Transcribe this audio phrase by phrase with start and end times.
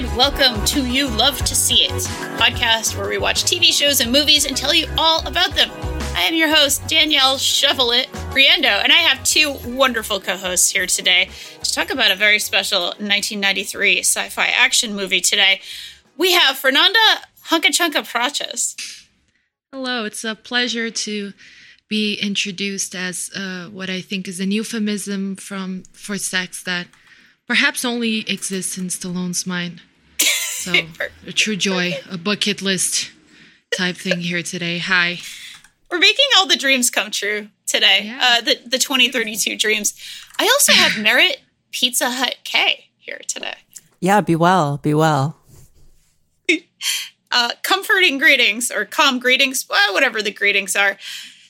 [0.00, 1.92] And welcome to You Love to See It,
[2.40, 5.70] podcast where we watch TV shows and movies and tell you all about them.
[6.16, 10.70] I am your host, Danielle Shuffle It Riendeau, and I have two wonderful co hosts
[10.70, 11.28] here today
[11.62, 15.60] to talk about a very special 1993 sci fi action movie today.
[16.16, 16.98] We have Fernanda
[17.48, 19.06] Hunkachunka Prachas.
[19.70, 21.34] Hello, it's a pleasure to
[21.88, 26.86] be introduced as uh, what I think is a euphemism from for sex that
[27.46, 29.82] perhaps only exists in Stallone's mind.
[30.60, 30.74] So,
[31.26, 33.12] a true joy, a bucket list
[33.74, 34.76] type thing here today.
[34.78, 35.18] Hi.
[35.90, 38.18] We're making all the dreams come true today, Yeah.
[38.20, 39.94] uh, the, the 2032 dreams.
[40.38, 41.40] I also have Merritt
[41.72, 43.54] Pizza Hut K here today.
[44.00, 45.38] Yeah, be well, be well.
[47.32, 50.98] uh, comforting greetings or calm greetings, well, whatever the greetings are.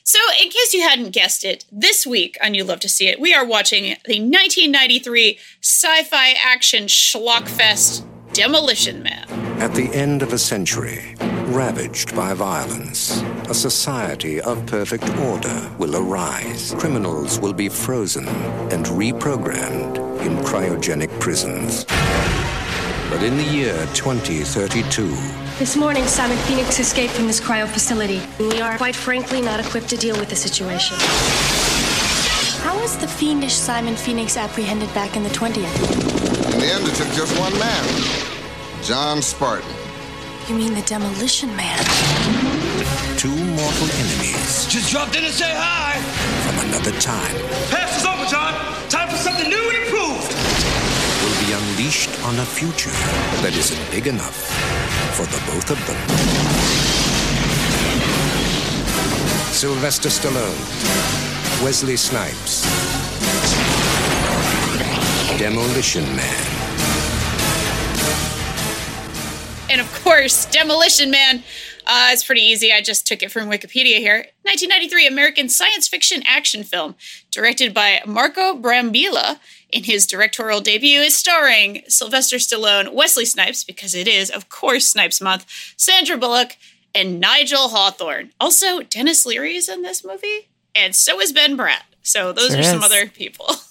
[0.03, 3.19] So, in case you hadn't guessed it, this week on You Love to See It,
[3.19, 9.27] we are watching the 1993 sci fi action schlockfest Demolition Man.
[9.59, 11.15] At the end of a century,
[11.47, 16.73] ravaged by violence, a society of perfect order will arise.
[16.77, 18.25] Criminals will be frozen
[18.71, 21.83] and reprogrammed in cryogenic prisons.
[23.09, 25.09] But in the year 2032,
[25.59, 28.21] This morning, Simon Phoenix escaped from this cryo facility.
[28.39, 30.95] We are, quite frankly, not equipped to deal with the situation.
[32.63, 36.10] How was the fiendish Simon Phoenix apprehended back in the 20th?
[36.61, 37.83] In the end, it took just one man
[38.83, 39.67] John Spartan.
[40.47, 41.75] You mean the Demolition Man?
[43.17, 45.97] two mortal enemies Just dropped in to say hi.
[46.45, 47.33] from another time
[47.73, 48.53] Pass is over, John.
[48.89, 50.29] Time for something new and improved.
[51.23, 52.93] will be unleashed on a future
[53.41, 54.37] that isn't big enough
[55.17, 55.97] for the both of them.
[59.51, 60.61] Sylvester Stallone,
[61.63, 62.61] Wesley Snipes,
[65.39, 66.50] Demolition Man.
[69.71, 71.43] And of course, Demolition Man.
[71.87, 72.73] Uh, it's pretty easy.
[72.73, 74.17] I just took it from Wikipedia here.
[74.43, 76.95] 1993 American science fiction action film,
[77.31, 79.39] directed by Marco Brambilla.
[79.69, 84.85] In his directorial debut, is starring Sylvester Stallone, Wesley Snipes, because it is, of course,
[84.87, 85.45] Snipes Month,
[85.77, 86.57] Sandra Bullock,
[86.93, 88.31] and Nigel Hawthorne.
[88.41, 91.83] Also, Denis Leary is in this movie, and so is Ben Bratt.
[92.03, 92.85] So those Sure are some is.
[92.85, 93.47] other people.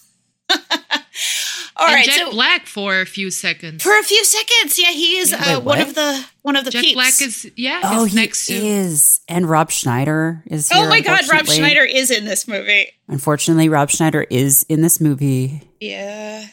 [1.76, 3.82] All and right, Jack so Black for a few seconds.
[3.82, 6.70] for a few seconds, yeah, he is uh, Wait, one of the one of the
[6.70, 6.94] Jack peeps.
[6.94, 8.54] Black is, yeah, Oh, is he next to.
[8.54, 9.20] is.
[9.28, 10.84] And Rob Schneider is here.
[10.84, 11.46] Oh my God, Rob.
[11.46, 12.86] Schneider is in this movie.
[13.08, 15.62] Unfortunately, Rob Schneider is in this movie.
[15.80, 16.44] Yeah,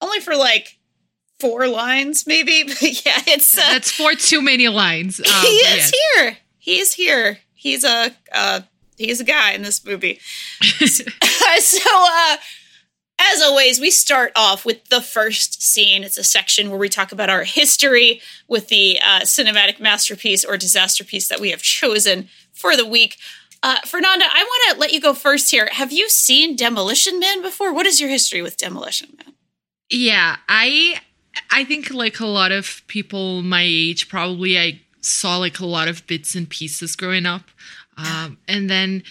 [0.00, 0.78] only for like
[1.38, 2.62] four lines, maybe.
[2.68, 5.20] But yeah, it's uh, That's for too many lines.
[5.26, 5.92] Um, he is yes.
[6.14, 6.36] here.
[6.58, 7.38] He's here.
[7.52, 8.60] He's a uh,
[8.96, 10.18] he's a guy in this movie.
[10.62, 11.04] so,
[11.84, 12.36] uh,
[13.20, 16.02] as always, we start off with the first scene.
[16.04, 20.56] It's a section where we talk about our history with the uh, cinematic masterpiece or
[20.56, 23.16] disaster piece that we have chosen for the week.
[23.62, 25.68] Uh, Fernanda, I want to let you go first here.
[25.72, 27.74] Have you seen Demolition Man before?
[27.74, 29.34] What is your history with Demolition Man?
[29.90, 31.00] Yeah, I
[31.50, 35.88] I think like a lot of people my age probably I saw like a lot
[35.88, 37.42] of bits and pieces growing up.
[37.98, 39.02] Um and then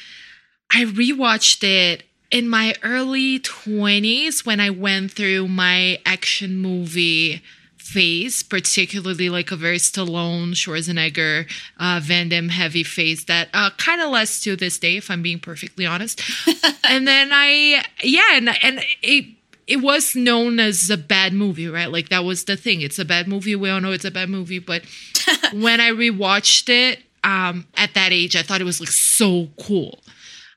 [0.73, 7.41] I rewatched it in my early 20s when I went through my action movie
[7.77, 11.49] phase, particularly like a very Stallone, Schwarzenegger,
[11.79, 15.23] uh, Van Damme heavy phase that uh, kind of lasts to this day, if I'm
[15.23, 16.21] being perfectly honest.
[16.87, 19.25] and then I, yeah, and and it
[19.65, 21.91] it was known as a bad movie, right?
[21.91, 22.81] Like that was the thing.
[22.81, 23.55] It's a bad movie.
[23.55, 24.83] We all know it's a bad movie, but
[25.53, 29.99] when I rewatched it um, at that age, I thought it was like so cool.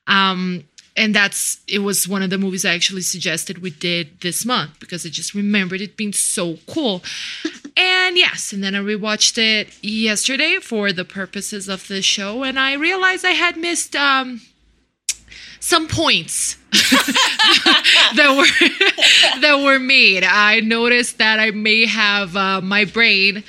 [0.06, 0.64] Um,
[0.96, 4.78] and that's it was one of the movies I actually suggested we did this month
[4.78, 7.02] because I just remembered it being so cool.
[7.76, 12.58] and yes, and then I rewatched it yesterday for the purposes of the show, and
[12.58, 14.42] I realized I had missed um
[15.60, 20.24] some points that were that were made.
[20.24, 23.44] I noticed that I may have uh, my brain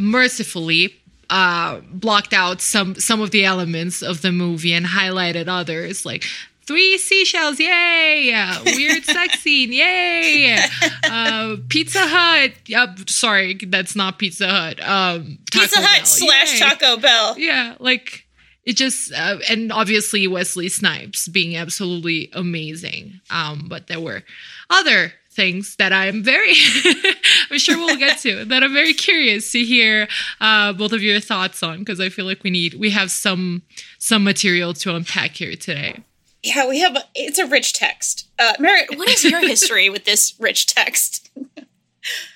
[0.00, 0.94] mercifully
[1.28, 6.24] uh, blocked out some some of the elements of the movie and highlighted others like
[6.66, 8.32] three seashells yay!
[8.34, 10.58] Uh, weird sex scene yay!
[11.04, 14.80] Uh, pizza hut yep sorry that's not pizza hut.
[14.86, 16.66] Um Pizza Hut Bell, slash yay.
[16.68, 17.38] Taco Bell.
[17.38, 18.24] yeah like
[18.64, 23.20] it just uh, and obviously wesley snipes being absolutely amazing.
[23.30, 24.22] Um but there were
[24.70, 26.54] other things that i'm very
[27.50, 30.08] i'm sure we'll get to that i'm very curious to hear
[30.40, 33.60] uh both of your thoughts on because i feel like we need we have some
[33.98, 36.02] some material to unpack here today
[36.46, 36.94] Yeah, we have.
[36.96, 38.28] A, it's a rich text.
[38.38, 41.28] Uh, Merritt, what is your history with this rich text?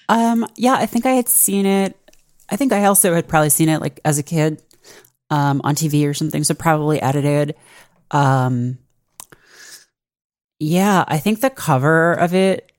[0.09, 1.97] Um, yeah, I think I had seen it.
[2.49, 4.61] I think I also had probably seen it like as a kid
[5.31, 6.43] um, on TV or something.
[6.43, 7.55] So probably edited.
[8.11, 8.79] Um,
[10.59, 12.71] yeah, I think the cover of it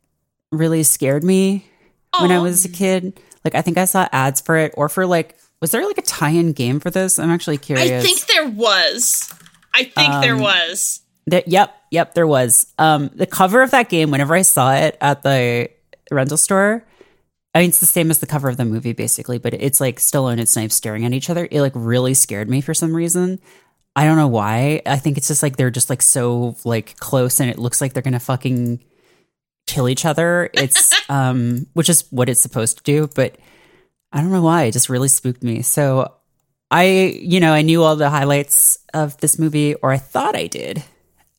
[0.51, 1.66] really scared me
[2.19, 3.19] when I was a kid.
[3.45, 6.01] Like, I think I saw ads for it or for like, was there like a
[6.04, 7.18] tie-in game for this?
[7.18, 7.89] I'm actually curious.
[7.89, 9.34] I think there was.
[9.74, 11.00] I think there Um, was.
[11.28, 12.74] Yep, yep, there was.
[12.78, 15.70] Um, the cover of that game, whenever I saw it at the
[16.10, 16.86] rental store,
[17.54, 19.98] I mean, it's the same as the cover of the movie, basically, but it's like
[19.98, 21.48] Stallone and Snipes staring at each other.
[21.50, 23.40] It like really scared me for some reason.
[23.96, 24.82] I don't know why.
[24.86, 27.94] I think it's just like they're just like so like close, and it looks like
[27.94, 28.84] they're gonna fucking
[29.68, 30.50] kill each other.
[30.54, 33.38] It's um, which is what it's supposed to do, but
[34.14, 34.64] I don't know why.
[34.64, 35.62] It just really spooked me.
[35.62, 36.14] So
[36.70, 36.86] I,
[37.20, 40.84] you know, I knew all the highlights of this movie, or I thought I did,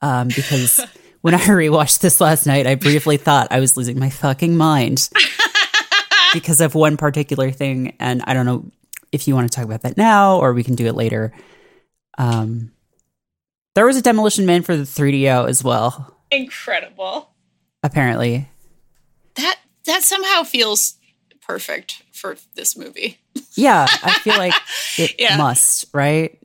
[0.03, 0.81] um, because
[1.23, 5.09] when I rewatched this last night, I briefly thought I was losing my fucking mind
[6.33, 8.65] because of one particular thing, and I don't know
[9.13, 11.33] if you want to talk about that now or we can do it later.
[12.19, 12.73] Um,
[13.75, 17.31] there was a Demolition Man for the 3DO as well, Incredible.
[17.83, 18.49] apparently.
[19.37, 19.57] That
[19.87, 20.95] that somehow feels
[21.47, 23.19] perfect for this movie.
[23.55, 24.55] Yeah, I feel like
[24.99, 25.37] it Yeah.
[25.39, 26.39] must, right?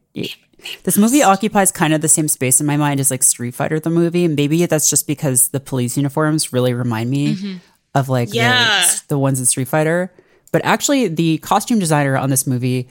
[0.84, 3.80] This movie occupies kind of the same space in my mind as like Street Fighter
[3.80, 7.60] the movie, and maybe that's just because the police uniforms really remind me
[7.96, 8.90] of like the- Yeah.
[9.08, 10.12] the, ones in Street Fighter.
[10.52, 12.90] But actually, the costume designer on this movie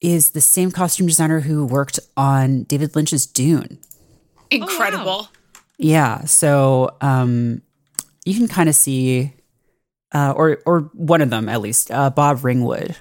[0.00, 3.78] is the same costume designer who worked on David Lynch's Dune.
[4.50, 5.28] Incredible.
[5.78, 7.62] Yeah, so um,
[8.24, 9.32] you can kind of see,
[10.12, 12.96] uh, or or one of them at least, uh, Bob Ringwood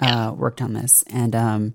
[0.00, 1.72] uh, worked on this, and um,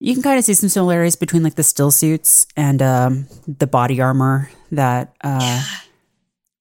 [0.00, 3.66] you can kind of see some similarities between like the still suits and um, the
[3.66, 5.64] body armor that uh,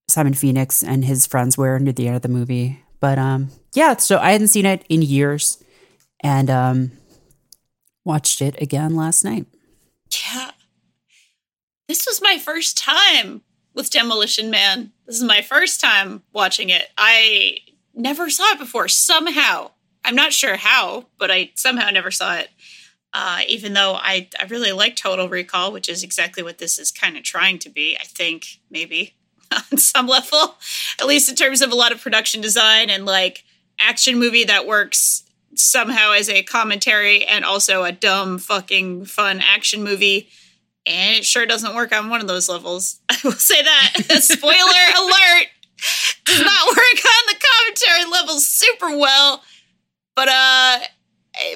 [0.07, 2.84] Simon Phoenix and his friends wear near the end of the movie.
[3.00, 5.63] But um, yeah, so I hadn't seen it in years,
[6.22, 6.92] and um,
[8.04, 9.45] watched it again last night.
[10.12, 10.51] Yeah.
[11.88, 13.42] This was my first time
[13.75, 14.92] with Demolition Man.
[15.06, 16.90] This is my first time watching it.
[16.98, 17.57] I
[17.94, 19.72] never saw it before somehow.
[20.04, 22.50] I'm not sure how, but I somehow never saw it.
[23.19, 26.92] Uh, even though I, I really like Total Recall, which is exactly what this is
[26.92, 29.16] kind of trying to be, I think, maybe
[29.72, 30.54] on some level,
[31.02, 33.44] at least in terms of a lot of production design and like
[33.80, 35.24] action movie that works
[35.56, 40.30] somehow as a commentary and also a dumb fucking fun action movie.
[40.86, 43.00] And it sure doesn't work on one of those levels.
[43.10, 43.94] I will say that.
[44.21, 45.47] Spoiler alert!
[46.24, 49.42] Does not work on the commentary level super well.
[50.16, 50.80] But uh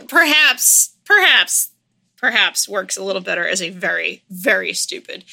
[0.08, 1.70] perhaps perhaps
[2.18, 5.24] perhaps works a little better as a very very stupid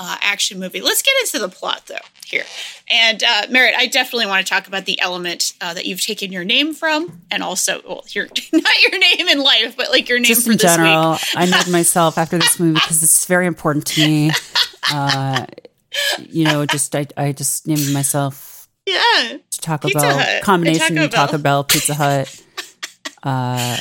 [0.00, 0.80] uh, action movie.
[0.80, 2.44] Let's get into the plot though here.
[2.88, 6.30] And uh, Merritt, I definitely want to talk about the element uh, that you've taken
[6.32, 10.18] your name from, and also, well, your not your name in life, but like your
[10.18, 11.20] name just for in this general, week.
[11.34, 14.30] I named myself after this movie because it's very important to me.
[14.90, 15.44] Uh,
[16.30, 20.42] you know, just I, I just named myself Yeah, Taco Pizza Bell Hut.
[20.42, 21.26] combination Taco Bell.
[21.26, 22.42] Taco Bell Pizza Hut.
[23.22, 23.76] Uh,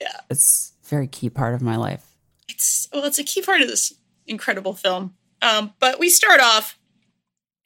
[0.00, 0.20] Yeah.
[0.28, 2.16] it's very key part of my life.
[2.48, 3.92] it's well, it's a key part of this
[4.26, 5.14] incredible film.
[5.40, 6.78] Um, but we start off,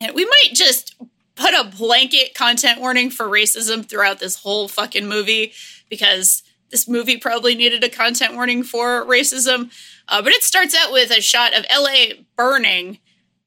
[0.01, 0.95] and we might just
[1.35, 5.53] put a blanket content warning for racism throughout this whole fucking movie
[5.89, 9.71] because this movie probably needed a content warning for racism.
[10.09, 12.99] Uh, but it starts out with a shot of LA burning,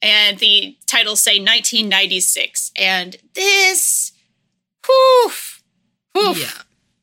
[0.01, 2.71] and the titles say 1996.
[2.75, 4.11] And this,
[4.85, 5.31] whew,
[6.13, 6.47] whew, Yeah.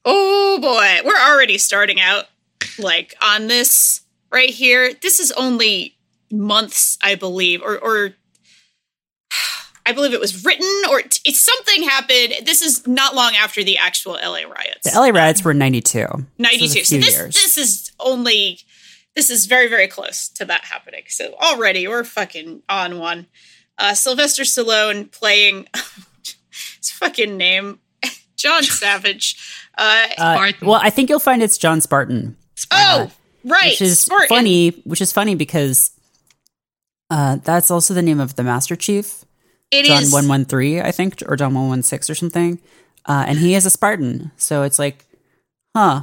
[0.05, 2.25] Oh boy, we're already starting out
[2.79, 4.93] like on this right here.
[4.95, 5.97] This is only
[6.31, 8.11] months, I believe, or or
[9.87, 12.47] I believe it was written or t- it's something happened.
[12.47, 14.91] This is not long after the actual LA riots.
[14.93, 16.07] The LA riots were 92.
[16.39, 16.69] 92.
[16.69, 17.35] So, So a few this years.
[17.35, 18.61] this is only
[19.15, 21.03] this is very, very close to that happening.
[21.09, 23.27] So already we're fucking on one.
[23.77, 25.67] Uh, Sylvester Stallone playing
[26.79, 27.81] his fucking name,
[28.37, 29.37] John Savage.
[29.77, 32.37] Uh, Uh, well, I think you'll find it's John Spartan.
[32.71, 33.11] Oh,
[33.45, 33.71] right.
[33.71, 34.29] which is Spartan.
[34.29, 34.71] funny.
[34.85, 35.91] Which is funny because
[37.11, 39.25] uh, that's also the name of the Master Chief,
[39.71, 42.61] It John one one three, I think, or John one one six or something.
[43.05, 45.05] Uh, and he is a Spartan, so it's like,
[45.77, 46.03] huh?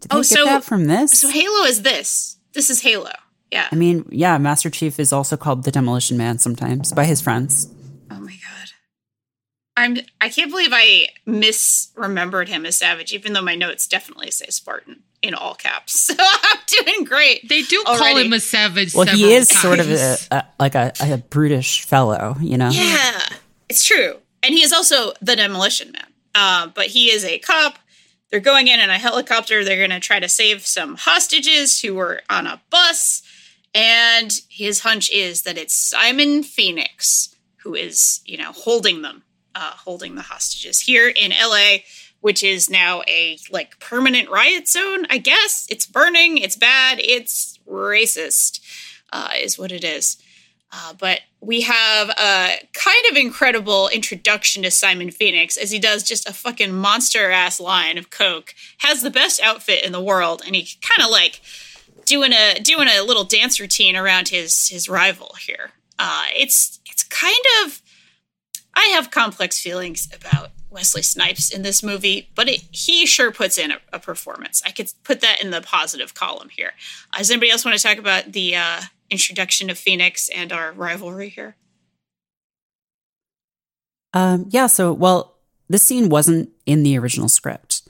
[0.00, 1.20] Did they Oh, get so- that from this?
[1.20, 2.38] So Halo is this.
[2.54, 3.10] This is Halo.
[3.50, 3.68] Yeah.
[3.70, 7.68] I mean, yeah, Master Chief is also called the Demolition Man sometimes by his friends.
[8.10, 8.68] Oh my god.
[9.76, 14.46] I'm I can't believe I misremembered him as Savage, even though my notes definitely say
[14.48, 16.10] Spartan in all caps.
[16.12, 17.48] So I'm doing great.
[17.48, 18.94] They do call him a savage.
[18.94, 22.70] Well, he several is sort of a, a, like a, a brutish fellow, you know.
[22.70, 23.20] Yeah,
[23.68, 24.16] it's true.
[24.42, 26.06] And he is also the demolition man.
[26.34, 27.78] Uh, but he is a cop.
[28.30, 29.64] They're going in in a helicopter.
[29.64, 33.22] They're going to try to save some hostages who were on a bus.
[33.74, 39.22] And his hunch is that it's Simon Phoenix who is, you know, holding them,
[39.54, 41.78] uh, holding the hostages here in LA,
[42.22, 45.06] which is now a like permanent riot zone.
[45.10, 46.38] I guess it's burning.
[46.38, 46.98] It's bad.
[47.00, 48.60] It's racist,
[49.12, 50.16] uh, is what it is.
[50.74, 56.02] Uh, but we have a kind of incredible introduction to Simon Phoenix as he does
[56.02, 60.42] just a fucking monster ass line of coke, has the best outfit in the world,
[60.46, 61.42] and he kind of like
[62.06, 65.72] doing a doing a little dance routine around his his rival here.
[65.98, 67.82] Uh, it's it's kind of
[68.74, 73.58] I have complex feelings about Wesley Snipes in this movie, but it, he sure puts
[73.58, 74.62] in a, a performance.
[74.64, 76.72] I could put that in the positive column here.
[77.12, 80.72] Uh, does anybody else want to talk about the uh, introduction of Phoenix and our
[80.72, 81.56] rivalry here?
[84.14, 84.66] Um, yeah.
[84.66, 85.36] So, well,
[85.68, 87.82] this scene wasn't in the original script.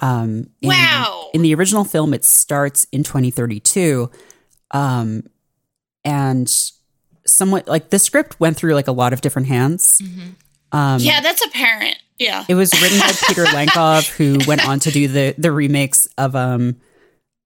[0.00, 1.30] Um, in, Wow.
[1.34, 4.10] In the original film, it starts in 2032,
[4.70, 5.24] um,
[6.04, 6.48] and
[7.26, 10.00] somewhat like the script went through like a lot of different hands.
[10.72, 11.96] Um, yeah, that's apparent.
[12.18, 12.44] Yeah.
[12.48, 16.34] It was written by Peter Lenkov, who went on to do the the remakes of
[16.34, 16.80] um,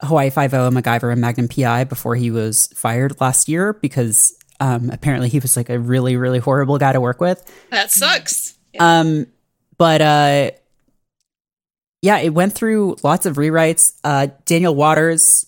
[0.00, 4.90] Hawaii Five O, MacGyver, and Magnum PI before he was fired last year because um,
[4.90, 7.44] apparently he was like a really really horrible guy to work with.
[7.70, 8.54] That sucks.
[8.78, 9.26] Um,
[9.76, 10.50] but uh,
[12.00, 13.94] yeah, it went through lots of rewrites.
[14.02, 15.46] Uh, Daniel Waters,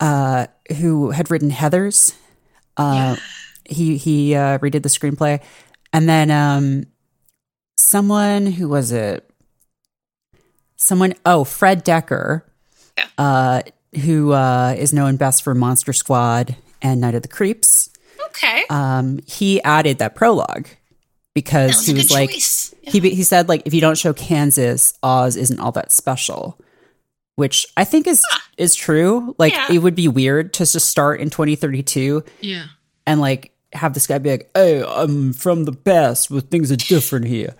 [0.00, 2.14] uh, who had written Heathers,
[2.76, 3.16] uh,
[3.64, 5.40] he he uh, redid the screenplay,
[5.92, 6.84] and then um,
[7.88, 9.28] someone who was it?
[10.76, 12.42] Someone oh Fred Dekker,
[13.16, 13.62] uh,
[14.04, 17.90] who uh, is known best for Monster Squad and Night of the Creeps.
[18.26, 18.64] Okay.
[18.70, 20.68] Um, he added that prologue
[21.34, 22.74] because That was he was like choice.
[22.82, 26.60] he he said like if you don't show Kansas, Oz isn't all that special,
[27.34, 28.22] which I think is
[28.56, 29.34] is true.
[29.38, 29.72] Like Yeah.
[29.72, 32.66] it would be weird to just start in 2032 Yeah.
[33.06, 36.76] and like have this guy be like, "Hey, I'm from the past, but things are
[36.76, 37.54] different here."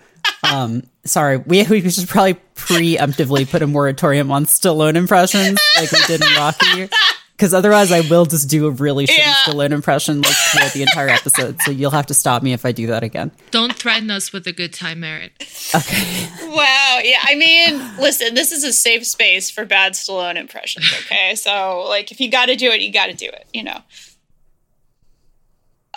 [0.51, 5.99] Um, sorry, we we should probably preemptively put a moratorium on Stallone impressions like we
[6.07, 6.89] did in Rocky.
[7.31, 9.33] Because otherwise, I will just do a really shitty Yeah.
[9.45, 11.61] Stallone impression like throughout the entire episode.
[11.61, 13.31] So you'll have to stop me if I do that again.
[13.49, 15.31] Don't threaten us with a good time, Merritt.
[15.73, 16.27] Okay.
[16.49, 16.99] Wow.
[17.01, 17.19] Yeah.
[17.23, 20.85] I mean, listen, this is a safe space for bad Stallone impressions.
[21.05, 21.33] Okay.
[21.35, 23.79] So, like, if you got to do it, you got to do it, you know?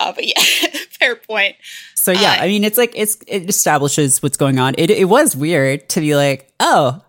[0.02, 0.42] Uh, but yeah,
[0.90, 1.56] fair point.
[1.94, 4.74] So yeah, I mean, it's like it's it establishes what's going on.
[4.78, 7.02] It it was weird to be like, oh,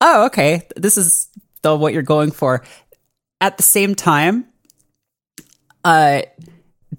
[0.00, 1.28] oh, okay, this is
[1.62, 2.64] the what you're going for.
[3.40, 4.46] At the same time,
[5.84, 6.22] uh,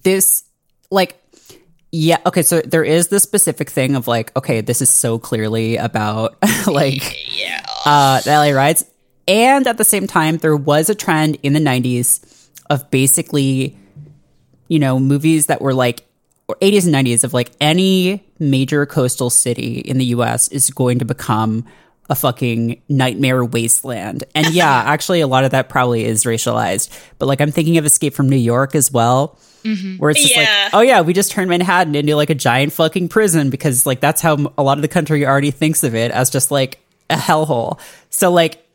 [0.03, 0.43] this
[0.91, 1.19] like,
[1.91, 2.43] yeah, okay.
[2.43, 7.17] So there is the specific thing of like, okay, this is so clearly about like,
[7.35, 8.85] yeah, uh, the LA rides
[9.27, 13.77] and at the same time, there was a trend in the '90s of basically
[14.67, 16.03] you know, movies that were like
[16.49, 21.05] 80s and 90s of like any major coastal city in the US is going to
[21.05, 21.65] become
[22.09, 24.23] a fucking nightmare wasteland.
[24.33, 26.89] And yeah, actually a lot of that probably is racialized.
[27.19, 29.37] But like I'm thinking of Escape from New York as well.
[29.63, 29.97] Mm-hmm.
[29.97, 30.41] Where it's just Yeah.
[30.65, 33.99] like, oh yeah, we just turned Manhattan into like a giant fucking prison because like
[33.99, 37.15] that's how a lot of the country already thinks of it as just like a
[37.15, 37.79] hellhole.
[38.09, 38.65] So like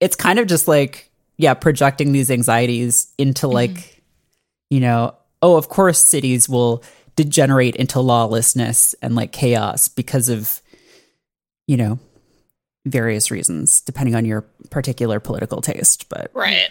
[0.00, 3.95] it's kind of just like yeah, projecting these anxieties into like mm-hmm.
[4.70, 6.82] You know, oh, of course cities will
[7.14, 10.60] degenerate into lawlessness and like chaos because of,
[11.66, 11.98] you know,
[12.84, 16.08] various reasons, depending on your particular political taste.
[16.08, 16.68] But Right.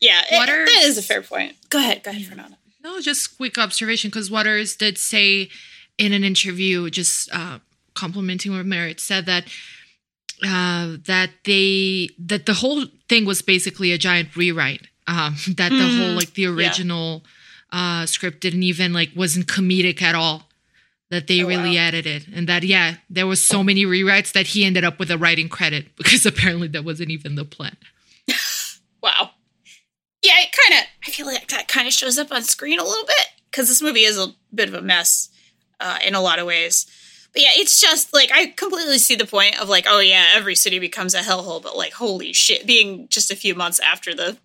[0.00, 0.22] Yeah.
[0.30, 1.56] it- Waters- that is a fair point.
[1.70, 2.02] Go ahead.
[2.02, 2.56] Go ahead, Fernanda.
[2.82, 5.50] No, just quick observation because Waters did say
[5.98, 7.58] in an interview, just uh,
[7.94, 9.44] complimenting what Merritt said that
[10.42, 14.86] uh, that they that the whole thing was basically a giant rewrite.
[15.10, 17.24] Um, that the whole like the original
[17.72, 20.46] uh, script didn't even like wasn't comedic at all.
[21.10, 21.82] That they Oh, really wow.
[21.88, 25.18] edited, and that yeah, there was so many rewrites that he ended up with a
[25.18, 27.76] writing credit because apparently that wasn't even the plan.
[29.02, 29.30] Wow.
[30.22, 30.86] Yeah, it kind of.
[31.06, 33.80] I feel like that kind of shows up on screen a little bit because this
[33.80, 35.30] movie is a bit of a mess
[35.80, 36.84] uh, in a lot of ways.
[37.32, 40.54] But yeah, it's just like I completely see the point of like, oh yeah, every
[40.54, 41.62] city becomes a hellhole.
[41.62, 44.36] But like, holy shit, being just a few months after the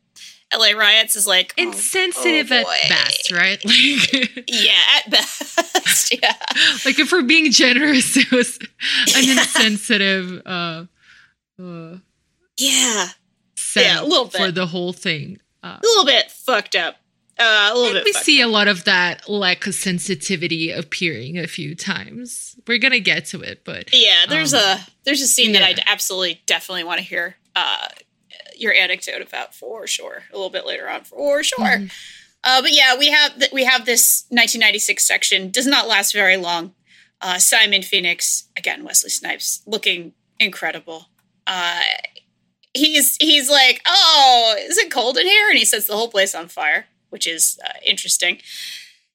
[0.57, 3.59] LA riots is like oh- Insensitive oh, at best, right?
[3.65, 6.13] Like, Yeah, at best.
[6.21, 6.33] yeah.
[6.85, 8.57] like if we're being generous, it was
[9.15, 10.85] an insensitive uh,
[11.61, 11.97] uh,
[12.57, 13.07] Yeah.
[13.55, 14.41] setup a little bit.
[14.41, 15.39] for the whole thing.
[15.63, 16.97] Uh, A little bit fucked up.
[17.37, 21.47] Uh, a little bit we see a lot of that lack of sensitivity appearing a
[21.47, 22.55] few times.
[22.65, 25.61] We're gonna get to it, but Yeah, there's Um, a there's a scene that.
[25.63, 27.87] I'd absolutely definitely want to hear uh,
[28.57, 31.65] your anecdote about for sure a little bit later on for sure.
[31.65, 31.87] Mm-hmm.
[32.43, 36.37] Uh, but yeah, we have th- we have this 1996 section does not last very
[36.37, 36.73] long.
[37.21, 41.07] Uh, Simon Phoenix again, Wesley Snipes looking incredible.
[41.47, 41.81] Uh,
[42.75, 45.49] he's he's like, oh, is it cold in here?
[45.49, 48.39] And he sets the whole place on fire, which is uh, interesting.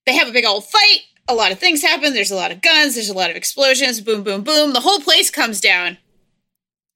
[0.07, 1.03] They have a big old fight.
[1.29, 2.13] A lot of things happen.
[2.13, 2.95] There's a lot of guns.
[2.95, 4.01] There's a lot of explosions.
[4.01, 4.73] Boom, boom, boom.
[4.73, 5.99] The whole place comes down.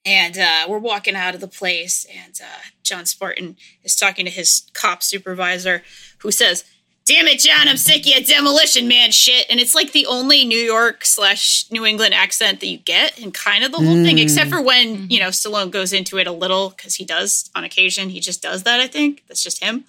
[0.06, 4.30] And uh, we're walking out of the place, and uh, John Spartan is talking to
[4.30, 5.82] his cop supervisor,
[6.18, 6.62] who says,
[7.06, 10.44] "Damn it, John, I'm sick of your demolition man shit." And it's like the only
[10.44, 14.18] New York slash New England accent that you get, and kind of the whole thing,
[14.18, 17.64] except for when you know Stallone goes into it a little because he does on
[17.64, 18.10] occasion.
[18.10, 18.80] He just does that.
[18.80, 19.84] I think that's just him,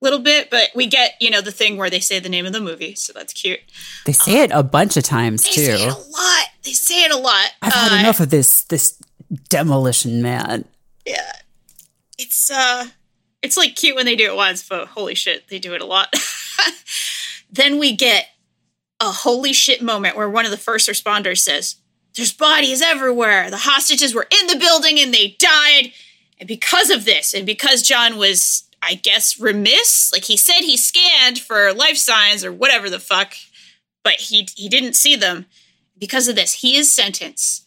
[0.00, 0.48] a little bit.
[0.48, 2.94] But we get you know the thing where they say the name of the movie,
[2.94, 3.60] so that's cute.
[4.06, 5.84] They say it a bunch of times They say it too.
[5.84, 6.46] a lot.
[6.62, 7.50] They say it a lot.
[7.60, 8.94] I've had Uh, enough of this this
[9.48, 10.64] demolition man.
[11.06, 11.32] yeah.
[12.18, 12.86] It's uh
[13.42, 15.86] it's like cute when they do it once but holy shit they do it a
[15.86, 16.12] lot.
[17.52, 18.26] Then we get
[19.00, 21.76] a holy shit moment where one of the first responders says
[22.14, 23.50] there's bodies everywhere.
[23.50, 25.92] The hostages were in the building and they died.
[26.38, 30.76] And because of this and because john was i guess remiss like he said he
[30.76, 33.34] scanned for life signs or whatever the fuck
[34.02, 35.46] but he he didn't see them.
[35.98, 37.66] Because of this he is sentenced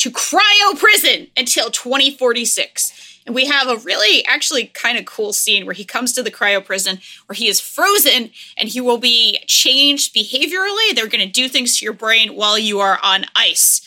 [0.00, 3.20] to cryo prison until 2046.
[3.26, 6.30] And we have a really actually kind of cool scene where he comes to the
[6.30, 10.94] cryo prison where he is frozen and he will be changed behaviorally.
[10.94, 13.82] They're going to do things to your brain while you are on ice.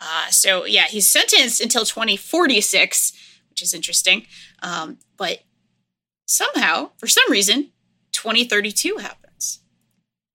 [0.00, 3.12] Uh, so, yeah, he's sentenced until 2046,
[3.48, 4.26] which is interesting.
[4.64, 5.44] Um, but
[6.26, 7.70] somehow, for some reason,
[8.10, 9.21] 2032 happens.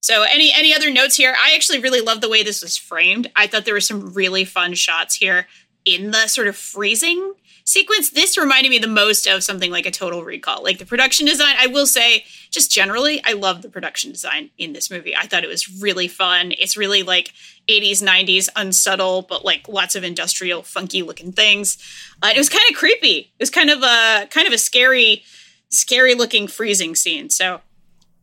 [0.08, 1.36] So any any other notes here?
[1.38, 3.30] I actually really love the way this was framed.
[3.36, 5.48] I thought there were some really fun shots here
[5.84, 7.34] in the sort of freezing
[7.66, 8.12] sequence.
[8.12, 10.64] This reminded me the most of something like a Total Recall.
[10.64, 14.72] Like the production design, I will say, just generally, I love the production design in
[14.72, 15.14] this movie.
[15.14, 16.54] I thought it was really fun.
[16.58, 17.34] It's really like
[17.68, 21.78] 80s, 90s, unsubtle, but like lots of industrial, funky looking things.
[22.24, 23.34] Uh, it was kind of creepy.
[23.38, 25.24] It was kind of a kind of a scary,
[25.68, 27.30] scary looking freezing scene.
[27.30, 27.60] So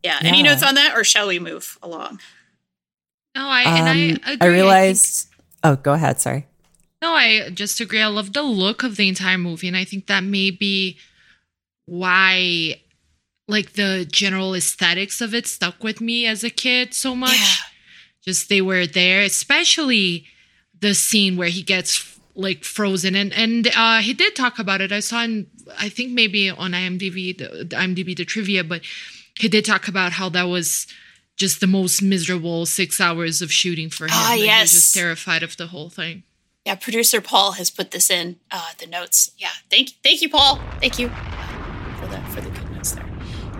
[0.05, 0.19] yeah.
[0.21, 2.19] Any notes on that, or shall we move along?
[3.35, 4.19] no, I and I Um, agree.
[4.23, 5.27] I think- realized.
[5.63, 6.21] oh, go ahead.
[6.21, 6.45] Sorry.
[7.01, 8.01] No, I just agree.
[8.01, 10.97] I love the look of the entire movie, and I think that may be
[11.85, 12.79] why,
[13.47, 17.37] like, the general aesthetics of it stuck with me as a kid so much.
[17.39, 17.55] Yeah.
[18.23, 20.25] Just they were there, especially
[20.79, 24.91] the scene where he gets like frozen, and and uh, he did talk about it.
[24.91, 28.81] I saw, in, I think maybe on IMDb, the, the IMDb the trivia, but
[29.39, 30.87] he did talk about how that was
[31.35, 34.11] just the most miserable six hours of shooting for him.
[34.13, 34.61] Ah, that He yes.
[34.73, 36.23] was just terrified of the whole thing.
[36.65, 39.31] Yeah, producer Paul has put this in uh, the notes.
[39.37, 40.59] Yeah, thank thank you, Paul.
[40.79, 43.05] Thank you for the for the good notes there.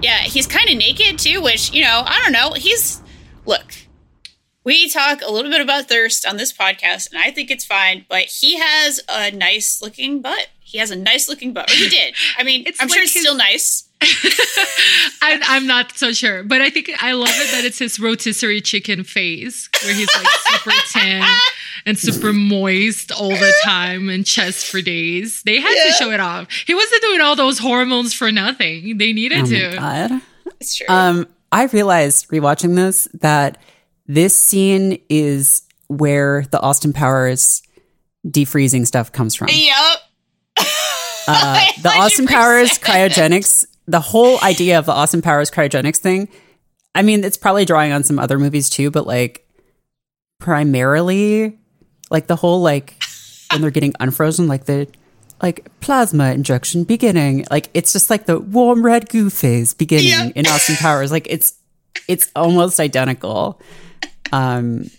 [0.02, 2.54] Yeah, he's kind of naked too, which you know I don't know.
[2.54, 3.02] He's
[3.46, 3.74] look.
[4.64, 8.06] We talk a little bit about thirst on this podcast, and I think it's fine.
[8.10, 10.48] But he has a nice looking butt.
[10.60, 11.70] He has a nice looking butt.
[11.72, 12.16] Or he did.
[12.40, 13.88] I mean, It's I'm sure it's his- still nice.
[15.22, 18.62] I, I'm not so sure, but I think I love it that it's his rotisserie
[18.62, 21.24] chicken face, where he's like super tan
[21.86, 25.42] and super moist all the time and chest for days.
[25.44, 26.48] They had to show it off.
[26.68, 28.98] He wasn't doing all those hormones for nothing.
[28.98, 29.70] They needed Oh to.
[29.70, 30.22] my god.
[30.60, 30.88] It's true.
[30.90, 33.58] Um, I realized rewatching this that
[34.08, 37.62] this scene is where the Austin Powers
[38.28, 39.48] defreezing stuff comes from.
[39.52, 39.98] yep.
[41.28, 46.28] Uh, the Austin Powers cryogenics, the whole idea of the Austin Powers cryogenics thing.
[46.94, 49.46] I mean, it's probably drawing on some other movies too, but like
[50.40, 51.58] primarily,
[52.10, 52.96] like the whole like
[53.52, 54.88] when they're getting unfrozen, like the
[55.42, 57.46] like plasma injection beginning.
[57.52, 60.32] Like it's just like the warm red goo phase beginning Yep.
[60.36, 61.12] in Austin Powers.
[61.12, 61.54] Like it's
[62.08, 63.62] it's almost identical.
[64.32, 64.90] Um,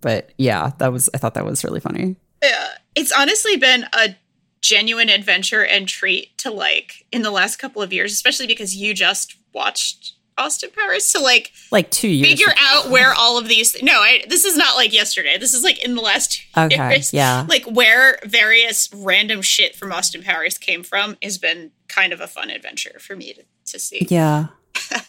[0.00, 2.16] but yeah, that was I thought that was really funny.
[2.42, 4.16] Yeah, it's honestly been a
[4.60, 8.92] genuine adventure and treat to like in the last couple of years, especially because you
[8.94, 12.28] just watched Austin Powers to like Like two years.
[12.28, 13.80] figure out where all of these.
[13.82, 15.36] No, I, this is not like yesterday.
[15.38, 17.12] This is like in the last Okay, years.
[17.12, 17.44] yeah.
[17.48, 22.26] like where various random shit from Austin Powers came from has been kind of a
[22.26, 23.42] fun adventure for me to,
[23.72, 24.06] to see.
[24.10, 24.46] Yeah.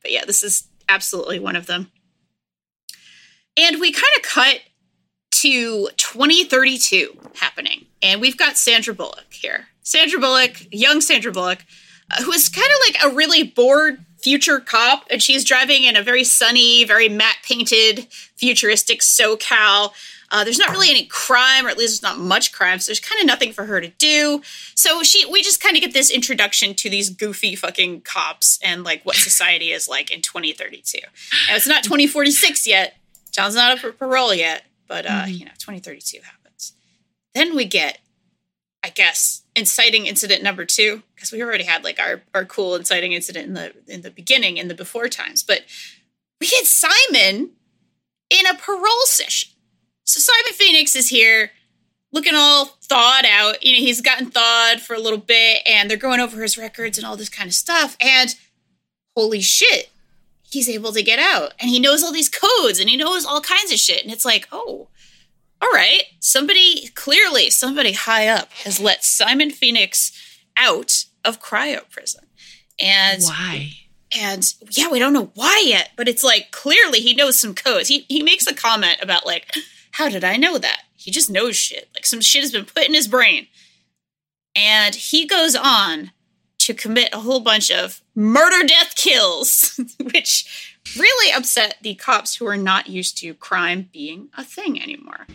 [0.00, 1.90] But yeah, this is absolutely one of them.
[3.56, 4.60] And we kind of cut
[5.32, 7.86] to 2032 happening.
[8.02, 9.66] And we've got Sandra Bullock here.
[9.82, 11.64] Sandra Bullock, young Sandra Bullock,
[12.10, 15.04] uh, who is kind of like a really bored future cop.
[15.10, 18.06] And she's driving in a very sunny, very matte painted,
[18.36, 19.92] futuristic SoCal.
[20.30, 23.00] Uh, there's not really any crime, or at least there's not much crime, so there's
[23.00, 24.42] kind of nothing for her to do.
[24.74, 28.84] So she, we just kind of get this introduction to these goofy fucking cops and
[28.84, 30.98] like what society is like in 2032.
[31.48, 32.96] Now it's not 2046 yet.
[33.32, 36.37] John's not up for parole yet, but uh, you know, 2032 happens.
[37.34, 37.98] Then we get,
[38.82, 43.12] I guess, inciting incident number two because we already had like our our cool inciting
[43.12, 45.62] incident in the in the beginning in the before times, but
[46.40, 47.50] we get Simon
[48.30, 49.50] in a parole session.
[50.04, 51.50] So Simon Phoenix is here
[52.12, 53.64] looking all thawed out.
[53.64, 56.98] You know, he's gotten thawed for a little bit and they're going over his records
[56.98, 57.96] and all this kind of stuff.
[58.00, 58.34] And
[59.16, 59.90] holy shit,
[60.42, 61.54] he's able to get out.
[61.60, 64.02] And he knows all these codes and he knows all kinds of shit.
[64.02, 64.88] And it's like, oh,
[65.60, 66.02] all right.
[66.20, 70.12] Somebody, clearly, somebody high up has let Simon Phoenix
[70.56, 72.24] out of cryo prison.
[72.78, 73.72] And Why?
[74.16, 77.88] and yeah, we don't know why yet, but it's like clearly he knows some codes.
[77.88, 79.52] He he makes a comment about like,
[79.92, 80.82] how did I know that?
[80.96, 81.88] He just knows shit.
[81.94, 83.48] Like some shit has been put in his brain.
[84.54, 86.12] And he goes on
[86.60, 89.80] to commit a whole bunch of murder death kills,
[90.12, 95.26] which really upset the cops who are not used to crime being a thing anymore.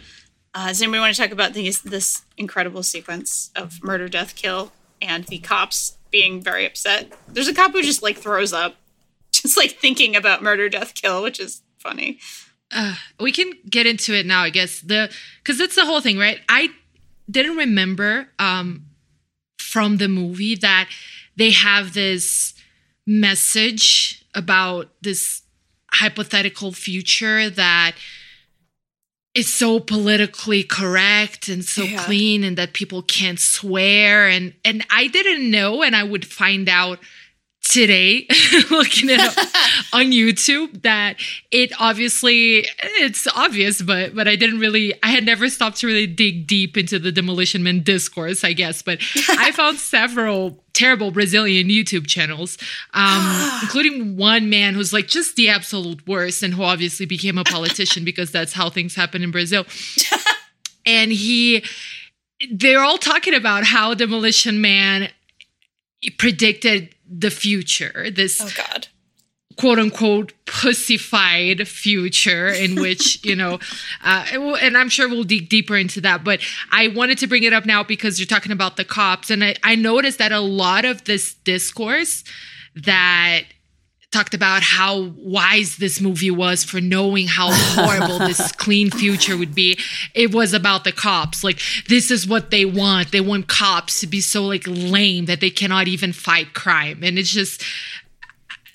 [0.53, 4.71] Uh, does anybody want to talk about these, this incredible sequence of murder, death, kill,
[5.01, 7.11] and the cops being very upset?
[7.27, 8.75] There's a cop who just like throws up,
[9.31, 12.19] just like thinking about murder, death, kill, which is funny.
[12.71, 14.79] uh, we can get into it now, I guess.
[14.81, 15.11] The
[15.43, 16.39] because that's the whole thing, right?
[16.49, 16.69] I
[17.29, 18.85] didn't remember um,
[19.57, 20.89] from the movie that
[21.35, 22.53] they have this
[23.05, 25.42] message about this
[25.93, 27.93] hypothetical future that
[29.33, 32.03] is so politically correct and so Yeah.
[32.05, 36.69] clean and that people can't swear and and I didn't know and I would find
[36.69, 36.99] out
[37.73, 38.27] today
[38.69, 39.33] looking it up
[39.93, 41.15] on YouTube that
[41.49, 46.05] it obviously it's obvious but but I didn't really I had never stopped to really
[46.05, 51.69] dig deep into the demolition man discourse I guess but I found several terrible Brazilian
[51.69, 52.59] YouTube channels
[52.93, 57.43] um including one man who's like just the absolute worst and who obviously became a
[57.43, 59.65] politician because that's how things happen in Brazil.
[60.85, 61.63] And he
[62.51, 65.09] they're all talking about how demolition man
[66.17, 68.87] predicted the future this Oh God.
[69.57, 73.59] quote unquote pussified future in which you know
[74.03, 74.25] uh,
[74.61, 76.39] and i'm sure we'll dig deeper into that but
[76.71, 79.55] i wanted to bring it up now because you're talking about the cops and i,
[79.63, 82.23] I noticed that a lot of this discourse
[82.75, 83.43] that
[84.13, 89.55] talked about how wise this movie was for knowing how horrible this clean future would
[89.55, 89.77] be.
[90.13, 91.43] It was about the cops.
[91.43, 93.11] Like this is what they want.
[93.11, 97.03] They want cops to be so like lame that they cannot even fight crime.
[97.03, 97.63] And it's just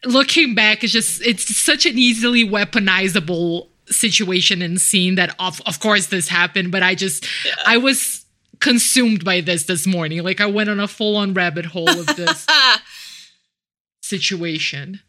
[0.05, 5.81] looking back it's just it's such an easily weaponizable situation and scene that of, of
[5.81, 7.27] course this happened but i just
[7.67, 8.25] i was
[8.61, 10.23] consumed by this this morning.
[10.23, 12.47] Like i went on a full-on rabbit hole of this
[14.03, 15.01] situation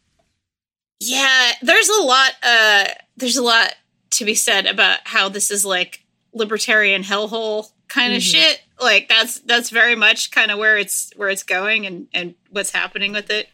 [1.00, 2.32] Yeah, there's a lot.
[2.42, 2.84] Uh,
[3.16, 3.74] there's a lot
[4.10, 8.62] to be said about how this is like libertarian hellhole kind of shit.
[8.80, 12.70] Like that's that's very much kind of where it's where it's going and and what's
[12.70, 13.48] happening with it.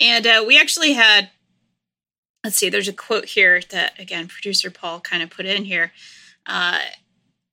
[0.00, 1.30] And uh, we actually had.
[2.44, 2.68] Let's see.
[2.68, 5.92] There's a quote here that again producer Paul kind of put in here.
[6.46, 6.78] Uh,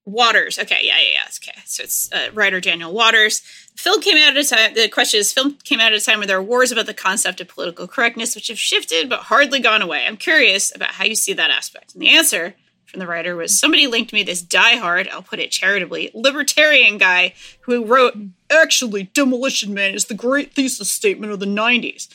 [0.06, 0.60] Waters.
[0.60, 1.28] Okay, yeah, yeah, yeah.
[1.41, 3.41] Okay, so it's uh, writer Daniel Waters.
[3.75, 4.73] Film came out at a time.
[4.75, 6.93] The question is, film came out at a time where there are wars about the
[6.93, 10.05] concept of political correctness, which have shifted but hardly gone away.
[10.05, 11.93] I'm curious about how you see that aspect.
[11.93, 12.55] And the answer
[12.86, 17.33] from the writer was somebody linked me this diehard, I'll put it charitably, libertarian guy
[17.62, 18.15] who wrote,
[18.51, 22.07] "Actually, Demolition Man is the great thesis statement of the '90s."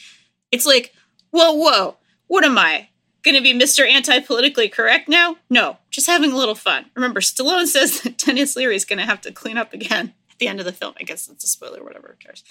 [0.53, 0.95] It's like,
[1.31, 1.97] whoa, whoa,
[2.29, 2.89] what am I?
[3.35, 3.87] to be Mr.
[3.87, 5.37] Anti Politically Correct now?
[5.51, 6.87] No, just having a little fun.
[6.95, 10.61] Remember, Stallone says that Denis Leary is to have to clean up again the end
[10.61, 10.95] of the film.
[11.01, 12.45] I guess that's a spoiler, whatever, cares.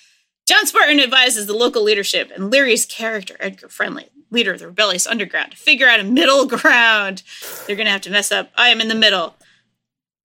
[0.47, 5.05] John Spartan advises the local leadership and Leary's character, Edgar Friendly, leader of the rebellious
[5.05, 7.23] underground, to figure out a middle ground.
[7.65, 8.49] They're going to have to mess up.
[8.55, 9.35] I am in the middle.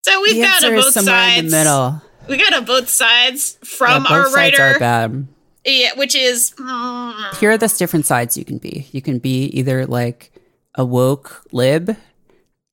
[0.05, 1.38] So we've the got a both sides.
[1.40, 2.03] in the middle.
[2.29, 4.62] We got a both sides from Yeah, both our sides writer.
[4.62, 5.27] are bad.
[5.64, 8.88] Yeah, which is mm, Here are the different sides you can be.
[8.92, 10.33] You can be either like
[10.75, 11.96] a woke lib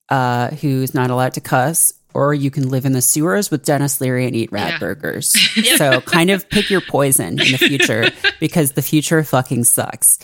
[0.10, 4.01] uh, who's not allowed to cuss, or you can live in the sewers with Denis
[4.01, 4.79] Leary and eat rat Yeah.
[4.79, 5.29] burgers.
[5.77, 10.17] so kind of pick your poison in the future because the future fucking sucks.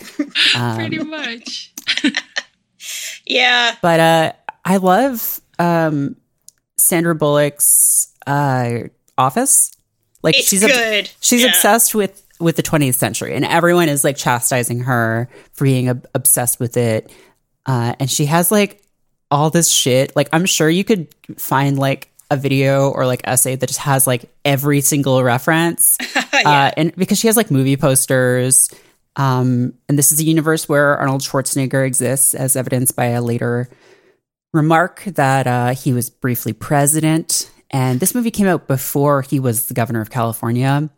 [0.74, 1.72] Pretty much.
[3.26, 3.76] yeah.
[3.82, 4.32] But uh,
[4.64, 6.16] I love um,
[6.76, 8.80] Sandra Bullock's uh,
[9.18, 9.72] Office.
[10.22, 11.10] Like It's she's ob- good.
[11.20, 11.48] she's Yeah.
[11.48, 16.06] obsessed with with the 20th century, and everyone is like chastising her for being ob-
[16.14, 17.10] obsessed with it.
[17.64, 18.82] Uh, and she has like
[19.30, 20.14] all this shit.
[20.16, 24.06] Like I'm sure you could find like a video or like essay that just has
[24.06, 25.96] like every single reference.
[26.32, 28.70] uh, and because she has like movie posters.
[29.16, 33.68] Um, and this is a universe where Arnold Schwarzenegger exists, as evidenced by a later
[34.52, 37.50] remark that uh, he was briefly president.
[37.70, 40.90] And this movie came out before he was the governor of California.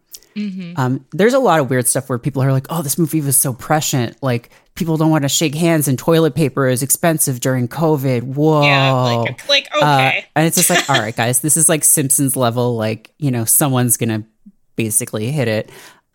[0.76, 3.36] Um, there's a lot of weird stuff where people are like, "Oh, this movie was
[3.36, 4.22] so prescient.
[4.22, 8.62] Like, people don't want to shake hands, and toilet paper is expensive during COVID." Whoa!
[8.62, 10.26] Yeah, like, like Uh, okay.
[10.36, 12.76] and it's just like, all right, guys, this is like Simpsons level.
[12.76, 14.24] Like, you know, someone's gonna
[14.76, 15.70] basically hit it.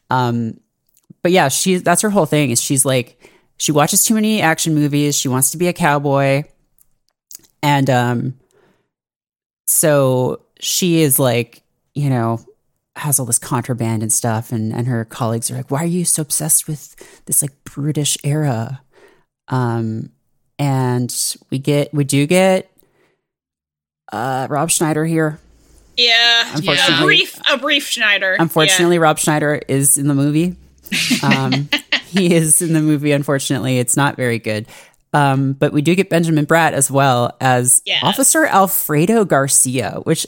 [0.10, 0.60] Um,
[1.22, 2.52] but yeah, she that's her whole thing.
[2.52, 5.18] Is she's like, she watches too many action movies.
[5.18, 6.44] She wants to be a cowboy,
[7.62, 8.40] and um,
[9.68, 12.40] so she is like, you know,
[12.96, 16.06] has all this contraband and stuff, and and her colleagues are like, why are you
[16.06, 18.82] so obsessed with this like brutish era?
[19.48, 20.12] Um,
[20.60, 21.14] and
[21.50, 22.70] we get we do get
[24.12, 25.40] uh Rob Schneider here.
[25.98, 26.52] yeah.
[26.54, 28.36] A Unfortunately- brief a brief Schneider.
[28.40, 30.56] Unfortunately, Rob Schneider is in the movie.
[31.24, 31.70] Um,
[32.08, 33.12] he is in the movie.
[33.12, 34.68] Unfortunately, it's not very good.
[35.14, 38.04] Um, but we do get Benjamin Bratt as well as Yes.
[38.04, 40.26] Officer Alfredo Garcia, which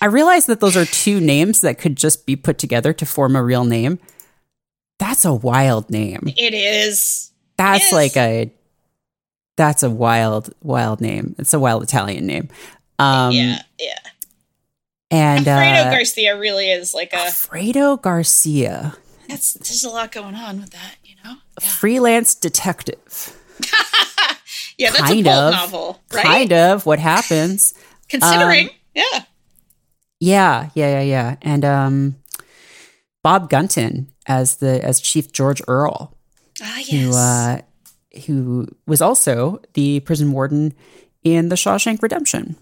[0.00, 3.34] I- realize that those are two names that could just be put together to form
[3.36, 3.98] a real name.
[4.98, 6.24] That's a wild name.
[6.36, 7.30] It is.
[7.56, 7.92] That's Yes.
[7.92, 8.52] like a
[9.56, 11.34] that's a wild, wild name.
[11.38, 12.48] It's a wild Italian name.
[12.98, 13.98] Um, yeah, yeah.
[15.10, 18.96] and Alfredo uh, Garcia really is like a Alfredo Garcia.
[19.28, 21.36] that's there's a lot going on with that, you know?
[21.62, 21.68] Yeah.
[21.68, 23.36] freelance detective.
[24.78, 25.52] Yeah, that's kind a of.
[25.52, 26.24] novel, right?
[26.24, 27.74] Kind of what happens.
[28.08, 28.68] Considering.
[28.68, 29.24] Um, yeah.
[30.20, 31.36] Yeah, yeah, yeah, yeah.
[31.42, 32.16] And um
[33.22, 36.16] Bob Gunton as the as Chief George Earl,
[36.62, 36.90] Ah, yes.
[36.90, 37.60] who uh
[38.26, 40.74] who was also the prison warden
[41.22, 42.56] in the Shawshank Redemption.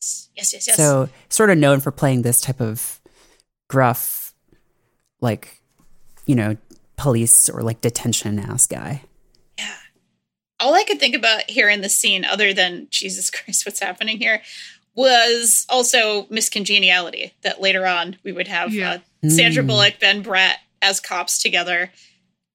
[0.00, 0.76] yes, yes, yes.
[0.76, 3.00] So sort of known for playing this type of
[3.68, 4.34] gruff,
[5.20, 5.60] like,
[6.26, 6.56] you know,
[6.96, 9.02] police or like detention ass guy.
[9.58, 9.74] Yeah.
[10.60, 14.18] All I could think about here in the scene, other than Jesus Christ, what's happening
[14.18, 14.42] here,
[14.94, 17.32] was also Miss Congeniality.
[17.42, 18.98] That later on we would have Yeah.
[19.24, 19.66] uh, Sandra Mm.
[19.66, 21.90] Bullock, Ben Bratt as cops together,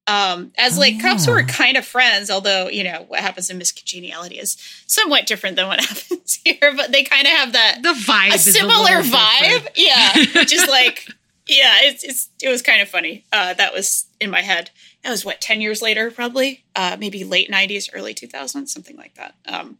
[0.07, 1.37] um, as like cops who yeah.
[1.39, 2.29] are kind of friends.
[2.29, 6.73] Although you know what happens in Miss Congeniality is somewhat different than what happens here,
[6.75, 9.39] but they kind of have that The vibe a is similar little vibe.
[9.41, 9.77] different.
[9.77, 11.07] Yeah, just like
[11.47, 13.25] yeah, it's it's it was kind of funny.
[13.31, 14.69] Uh, that was in my head.
[15.03, 18.95] That was what ten years later, probably, uh, maybe late nineties, early two thousands, something
[18.95, 19.35] like that.
[19.45, 19.77] Um,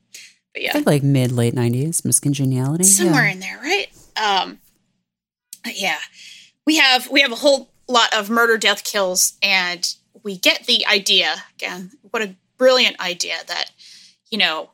[0.54, 2.84] but I yeah, think like mid late nineties, Miss Congeniality.
[2.84, 3.32] somewhere yeah.
[3.32, 3.88] in there, right?
[4.22, 4.60] Um,
[5.74, 6.00] yeah,
[6.66, 10.86] we have we have a whole lot of murder, death, kills, and we get the
[10.86, 11.92] idea again.
[12.12, 13.72] What a brilliant idea that
[14.30, 14.70] you know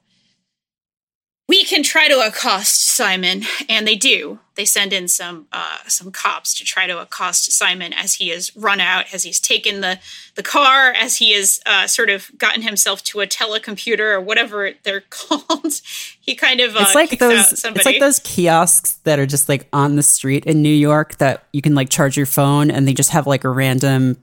[1.50, 4.38] we can try to accost Simon, and they do.
[4.54, 8.56] They send in some uh, some cops to try to accost Simon as he is
[8.56, 10.00] run out, as he's taken the
[10.36, 14.74] the car, as he has uh, sort of gotten himself to a telecomputer or whatever
[14.84, 15.82] they're called.
[16.22, 17.66] he kind of uh, It's like those.
[17.66, 21.46] It's like those kiosks that are just like on the street in New York that
[21.52, 24.18] you can like charge your phone, and they just have like a random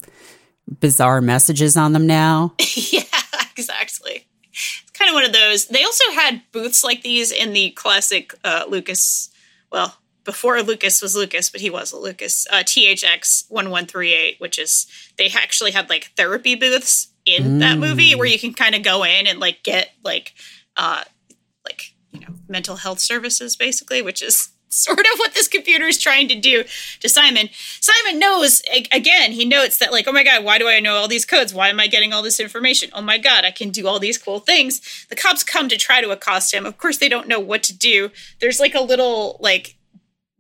[0.79, 2.55] bizarre messages on them now.
[2.77, 3.03] yeah,
[3.57, 4.27] exactly.
[4.99, 5.67] Kind of one of those.
[5.67, 9.31] They also had booths like these in the classic uh, Lucas.
[9.71, 12.47] Well, before Lucas was Lucas, but he was a Lucas.
[12.51, 14.87] Uh, THX one one three eight, which is
[15.19, 19.05] they actually had like therapy booths in that movie where you can kind of go
[19.05, 20.33] in and like get like
[20.77, 21.03] uh
[21.65, 24.51] like you know mental health services basically, which is
[24.85, 26.65] sort of what this computer is trying to do
[27.01, 27.49] to Simon.
[27.81, 28.62] Simon knows
[28.93, 31.55] again, he notes that like, oh my god, why do I know all these codes?
[31.55, 32.91] Why am I getting all this information?
[32.93, 35.07] Oh my god, I can do all these cool things.
[35.09, 36.67] The cops come to try to accost him.
[36.67, 38.11] Of course they don't know what to do.
[38.41, 39.77] There's like a little like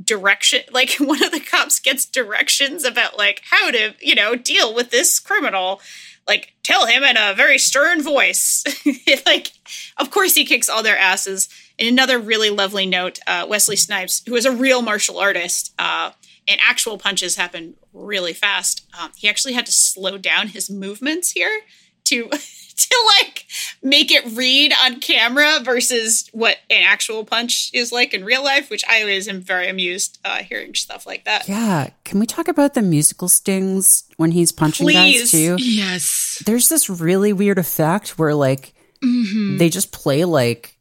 [0.04, 4.74] direction like one of the cops gets directions about like how to, you know, deal
[4.74, 5.80] with this criminal.
[6.28, 8.64] Like tell him in a very stern voice.
[9.26, 9.52] like
[9.96, 11.48] of course he kicks all their asses.
[11.78, 16.12] And another really lovely note, uh, Wesley Snipes, who is a real martial artist, uh,
[16.48, 18.86] and actual punches happen really fast.
[18.98, 21.60] Um, he actually had to slow down his movements here
[22.04, 22.28] to
[22.76, 23.46] to like
[23.82, 28.70] make it read on camera versus what an actual punch is like in real life,
[28.70, 31.48] which I always am very amused uh, hearing stuff like that.
[31.48, 31.88] Yeah.
[32.04, 35.20] Can we talk about the musical stings when he's punching Please.
[35.22, 35.56] guys too?
[35.58, 36.42] Yes.
[36.46, 38.72] There's this really weird effect where like
[39.04, 39.58] Mm-hmm.
[39.58, 40.75] they just play like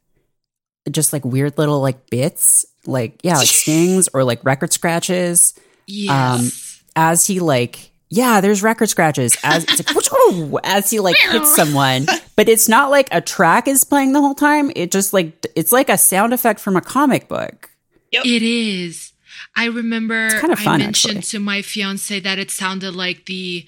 [0.92, 5.54] just like weird little like bits, like yeah, like stings or like record scratches.
[5.58, 6.84] Um, yes.
[6.96, 12.06] As he like yeah, there's record scratches as it's like, as he like hits someone,
[12.36, 14.72] but it's not like a track is playing the whole time.
[14.76, 17.72] It just like it's like a sound effect from a comic book.
[18.12, 19.12] It is.
[19.58, 21.40] I remember kinda I mentioned actually.
[21.40, 23.66] to my fiance that it sounded like the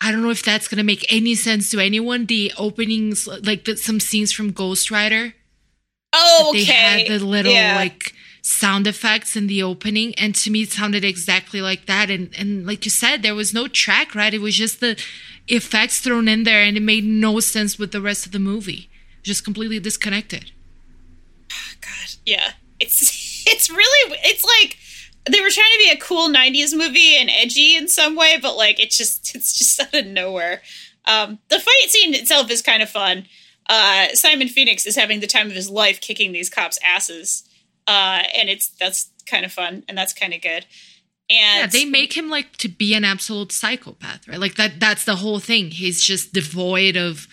[0.00, 2.26] I don't know if that's gonna make any sense to anyone.
[2.26, 5.34] The openings, like the, some scenes from Ghost Rider,
[6.12, 7.76] Oh, they had the little Yeah.
[7.76, 12.10] like sound effects in the opening, and to me, it sounded exactly like that.
[12.10, 14.34] And and like you said, there was no track, right?
[14.34, 15.00] It was just the
[15.48, 18.88] effects thrown in there, and it made no sense with the rest of the movie.
[19.22, 20.50] Just completely disconnected.
[21.80, 22.52] God, yeah.
[22.80, 24.76] It's it's really it's like
[25.30, 28.56] they were trying to be a cool 90s movie and edgy in some way, but
[28.56, 30.62] like it's just it's just out of nowhere.
[31.06, 33.26] Um the fight scene itself is kind of fun.
[33.72, 37.42] Uh Simon Phoenix is having the time of his life kicking these cops' asses.
[37.86, 40.66] Uh and it's that's kind of fun and that's kind of good.
[41.30, 44.38] And Yeah, they make him like to be an absolute psychopath, right?
[44.38, 45.70] Like that that's the whole thing.
[45.70, 47.26] He's just devoid of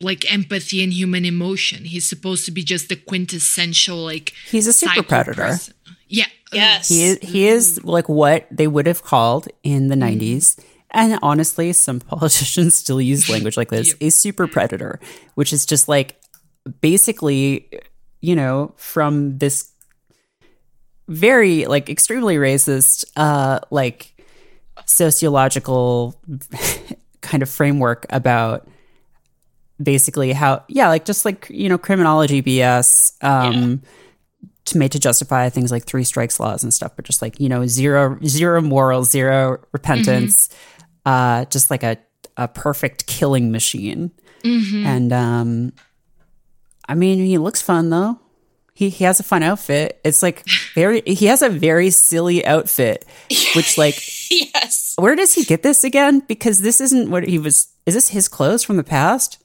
[0.00, 1.84] like empathy and human emotion.
[1.86, 5.42] He's supposed to be just the quintessential like He's a super predator.
[5.42, 5.74] person.
[6.08, 6.26] Yeah.
[6.52, 6.88] Yes.
[6.88, 10.56] He is, he is like what they would have called in the 90s.
[10.94, 13.94] And honestly, some politicians still use language like this.
[14.00, 15.00] A super predator,
[15.34, 16.18] which is just like
[16.80, 17.68] basically,
[18.22, 19.70] you know, from this
[21.08, 24.14] very like extremely racist, uh, like
[24.86, 26.18] sociological
[27.20, 28.66] kind of framework about
[29.82, 33.22] basically how, yeah, like just like, you know, criminology BS.
[33.22, 33.82] Um,
[34.66, 37.48] to made to justify things like three strikes laws and stuff, but just like you
[37.48, 40.48] know zero zero morals, zero repentance,
[41.04, 41.98] uh, just like a
[42.36, 44.10] a perfect killing machine.
[44.86, 45.72] And um,
[46.88, 48.18] I mean, he looks fun though.
[48.74, 50.00] He he has a fun outfit.
[50.04, 53.04] It's like very he has a very silly outfit,
[53.54, 53.94] which like
[54.30, 54.94] yes.
[54.96, 56.20] where does he get this again?
[56.20, 57.68] Because this isn't what he was.
[57.86, 59.42] Is this his clothes from the past?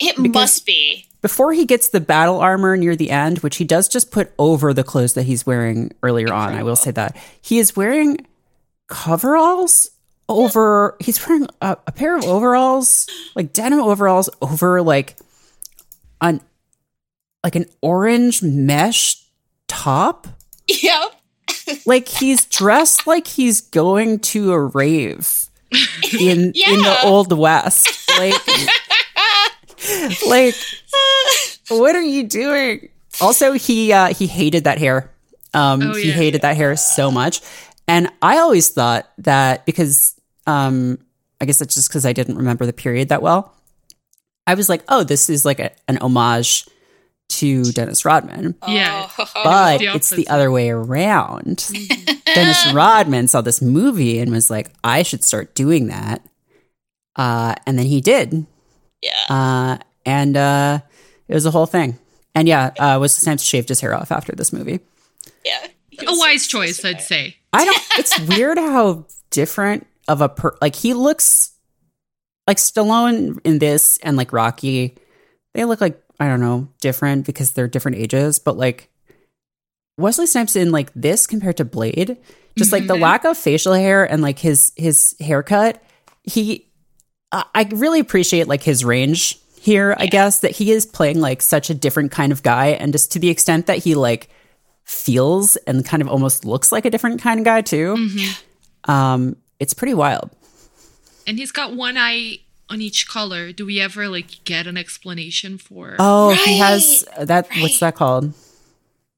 [0.00, 1.06] It must be.
[1.22, 4.72] before he gets the battle armor near the end, which he does just put over
[4.72, 8.24] the clothes that he's wearing earlier on, I will say that he is wearing
[8.86, 9.90] coveralls
[10.28, 10.96] over.
[11.00, 15.16] He's wearing a, a pair of overalls, like denim overalls, over like
[16.20, 16.40] an
[17.44, 19.22] like an orange mesh
[19.68, 20.26] top.
[20.68, 21.14] Yep.
[21.86, 25.46] Like he's dressed like he's going to a rave
[26.20, 27.88] in in the old west.
[28.18, 28.34] Like
[30.26, 30.54] like
[31.68, 32.88] what are you doing?
[33.20, 35.10] Also, he uh, he hated that hair.
[35.54, 36.14] Um, Oh, he yeah.
[36.14, 37.40] hated that hair so much,
[37.86, 40.14] and I always thought that because
[40.48, 40.98] um,
[41.40, 43.54] I guess it's just because I didn't remember the period that well.
[44.46, 46.64] I was like, oh, this is like a, an homage
[47.28, 49.08] to Dennis Rodman, Yeah.
[49.34, 51.70] but the it's the other way around.
[52.24, 56.22] Dennis Rodman saw this movie and was like, I should start doing that,
[57.16, 58.46] uh, and then he did.
[59.02, 59.10] Yeah.
[59.28, 60.80] Uh, and uh,
[61.28, 61.98] it was a whole thing.
[62.34, 64.80] And yeah, uh, Wesley Snipes shaved his hair off after this movie.
[65.44, 65.66] yeah.
[66.00, 67.36] A wise choice, I'd say.
[67.52, 67.82] I don't.
[67.98, 71.52] It's weird how different of a per like he looks
[72.46, 74.96] like Stallone in this and like Rocky.
[75.54, 78.90] They look like I don't know different because they're different ages, but like
[79.98, 82.16] Wesley Snipes in like this compared to Blade,
[82.56, 85.82] just like the lack of facial hair and like his his haircut.
[86.24, 86.66] He,
[87.30, 89.94] I I really appreciate like his range here.
[89.98, 93.12] I guess that he is playing like such a different kind of guy, and just
[93.12, 94.28] to the extent that he like
[94.84, 97.96] feels and kind of almost looks like a different kind of guy too.
[98.84, 100.30] Um, it's pretty wild.
[101.26, 102.38] And he's got one eye
[102.70, 103.52] on each color.
[103.52, 107.48] Do we ever like get an explanation for Oh, he has Right, that.
[107.60, 108.32] What's that called?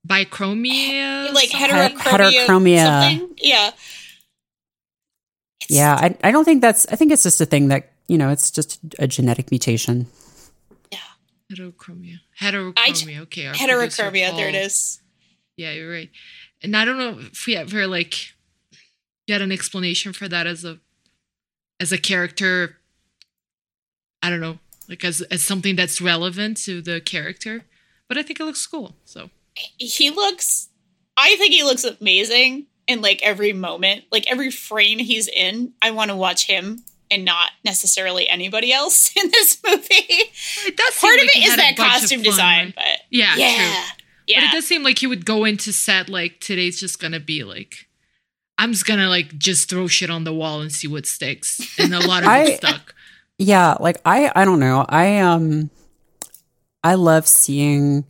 [0.06, 2.84] bichromia, like heterochromia, heterochromia.
[2.86, 3.34] something.
[3.38, 3.70] Yeah,
[5.68, 6.86] Yeah, I, I don't think that's.
[6.90, 8.30] I think it's just a thing that you know.
[8.30, 10.06] It's just a genetic mutation.
[10.90, 10.98] Yeah.
[11.52, 12.16] Heterochromia.
[12.40, 12.94] Heterochromia.
[12.94, 14.34] j- okay, heterochromia.
[14.34, 15.00] There it is.
[15.56, 16.10] Yeah, you're right.
[16.62, 18.32] And I don't know if we ever like
[19.30, 20.78] get an explanation for that as a
[21.78, 22.78] as a character.
[24.22, 24.58] I don't know,
[24.88, 27.62] like as as something that's relevant to the character.
[28.08, 28.96] But I think it looks cool.
[29.04, 29.30] So
[29.78, 30.68] He looks.
[31.16, 35.74] I think he looks amazing in like every moment, like every frame he's in.
[35.80, 39.84] I want to watch him and not necessarily anybody else in this movie.
[39.90, 40.98] it does.
[40.98, 42.74] Part of like it is that costume fun, design, right?
[42.74, 44.04] but yeah, yeah, true.
[44.26, 44.40] yeah.
[44.40, 47.44] But it does seem like he would go into set like today's just gonna be
[47.44, 47.86] like
[48.60, 51.60] I'm just gonna like just throw shit on the wall and see what sticks.
[51.78, 52.94] And a lot of I- it stuck.
[53.38, 54.84] Yeah, like I I don't know.
[54.88, 55.70] I um
[56.84, 58.04] I love seeing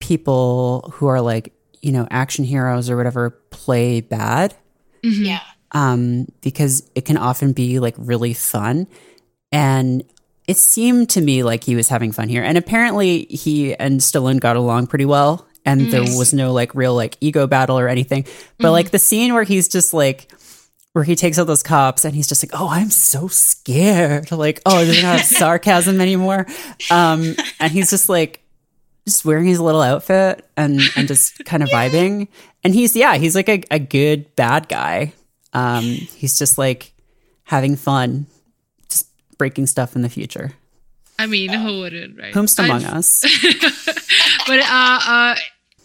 [0.00, 1.52] people who are like,
[1.82, 4.54] you know, action heroes or whatever play bad.
[5.02, 5.40] yeah.
[5.72, 8.86] Um because it can often be like really fun
[9.52, 10.04] and
[10.46, 12.42] it seemed to me like he was having fun here.
[12.42, 16.94] And apparently he and Stallone got along pretty well and there was no like real
[16.94, 18.24] like ego battle or anything.
[18.58, 20.32] But like the scene where he's just like
[20.92, 24.62] where he takes out those cops and he's just like, "Oh, I'm so scared." Like,
[24.64, 26.46] "Oh, there's not sarcasm anymore."
[26.90, 28.42] Um, and he's just like,
[29.06, 32.28] just wearing his little outfit and and just kind of vibing.
[32.64, 35.12] And he's yeah, he's like a, a good bad guy.
[35.52, 36.92] Um, he's just like
[37.44, 38.26] having fun,
[38.88, 39.06] just
[39.36, 40.52] breaking stuff in the future.
[41.18, 42.34] I mean, who wouldn't, right?
[42.34, 43.20] Whomst among I- us?
[44.46, 45.36] but uh, uh,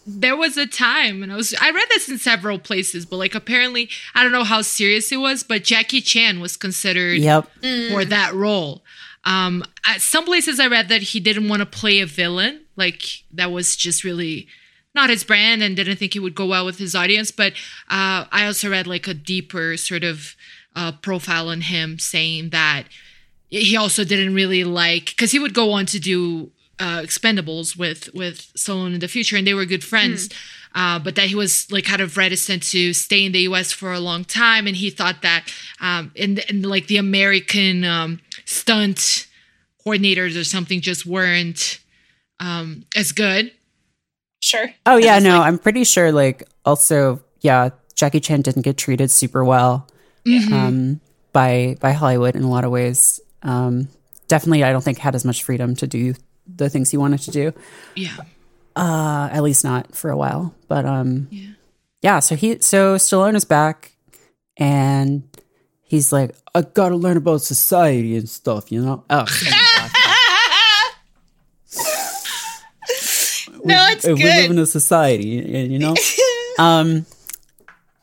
[0.06, 3.34] there was a time, and I was I read this in several places, but like
[3.34, 7.48] apparently I don't know how serious it was, but Jackie Chan was considered Yep.
[7.90, 8.82] for that role.
[9.24, 13.02] Um, at some places I read that he didn't want to play a villain, like
[13.32, 14.48] that was just really
[14.94, 17.30] not his brand, and didn't think it would go well with his audience.
[17.30, 17.52] But
[17.88, 20.34] uh, I also read like a deeper sort of
[20.76, 22.84] uh, profile on him, saying that
[23.48, 28.12] he also didn't really like because he would go on to do uh, Expendables with
[28.14, 30.28] with Stallone in the future, and they were good friends.
[30.74, 33.72] Uh, but that he was like kind of reticent to stay in the U.S.
[33.72, 38.20] for a long time, and he thought that um, in, in like the American um,
[38.46, 39.26] stunt
[39.84, 41.78] coordinators or something just weren't
[42.40, 43.52] um, as good.
[44.40, 44.68] Sure.
[44.86, 46.10] Oh yeah, no, I'm pretty sure.
[46.10, 49.86] Like, also, yeah, Jackie Chan didn't get treated super well
[50.26, 51.00] um,
[51.32, 53.20] by by Hollywood in a lot of ways.
[53.42, 53.88] Um,
[54.26, 56.14] definitely, I don't think had as much freedom to do
[56.46, 57.52] the things he wanted to do.
[57.94, 58.16] Yeah,
[58.76, 60.54] Uh, at least not for a while.
[60.68, 61.48] But um, yeah.
[62.02, 62.20] yeah.
[62.20, 63.92] So he, so Stallone is back,
[64.56, 65.22] and
[65.82, 69.04] he's like, I gotta learn about society and stuff, you know.
[69.10, 69.24] Oh,
[73.64, 75.94] No, it's we live in a society, you know.
[76.58, 77.06] um.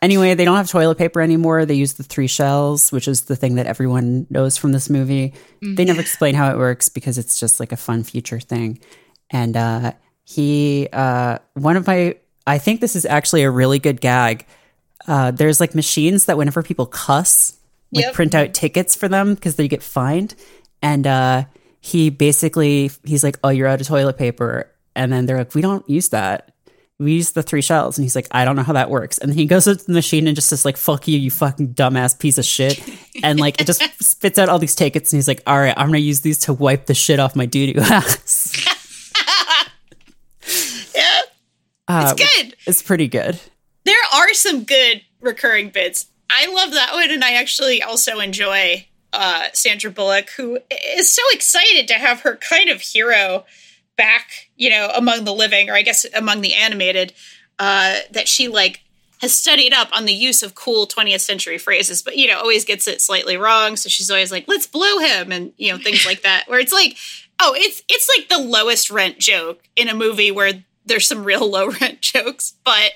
[0.01, 1.65] Anyway, they don't have toilet paper anymore.
[1.65, 5.33] They use the three shells, which is the thing that everyone knows from this movie.
[5.61, 8.79] They never explain how it works because it's just like a fun future thing.
[9.29, 9.91] And uh,
[10.23, 12.15] he, uh, one of my,
[12.47, 14.45] I think this is actually a really good gag.
[15.05, 17.57] Uh, there's like machines that whenever people cuss,
[17.91, 18.13] like Yep.
[18.13, 20.33] print out tickets for them because they get fined.
[20.81, 21.43] And uh,
[21.81, 25.61] he basically, he's like, "Oh, you're out of toilet paper," and then they're like, "We
[25.61, 26.53] don't use that."
[26.99, 27.97] We use the three shells.
[27.97, 29.17] And he's like, I don't know how that works.
[29.17, 31.73] And then he goes to the machine and just says like, fuck you, you fucking
[31.73, 32.79] dumbass piece of shit.
[33.21, 35.11] And like, it just spits out all these tickets.
[35.11, 37.35] And he's like, all right, I'm going to use these to wipe the shit off
[37.35, 38.65] my doo-doo ass.
[40.95, 41.21] Yeah.
[41.87, 42.55] Uh, It's good.
[42.67, 43.39] It's pretty good.
[43.83, 46.05] There are some good recurring bits.
[46.29, 50.59] I love that one, and I actually also enjoy uh, Sandra Bullock, who
[50.95, 53.43] is so excited to have her kind of hero
[53.99, 57.13] back, you know, among the living, or I guess among the animated,
[57.59, 58.81] uh, that she like
[59.21, 62.63] has studied up on the use of cool 20th century phrases, but you know, always
[62.65, 63.75] gets it slightly wrong.
[63.75, 66.45] So she's always like, let's blow him and you know, things like that.
[66.47, 66.95] Where it's like,
[67.39, 70.53] oh, it's it's like the lowest rent joke in a movie where
[70.85, 72.91] there's some real low rent jokes, but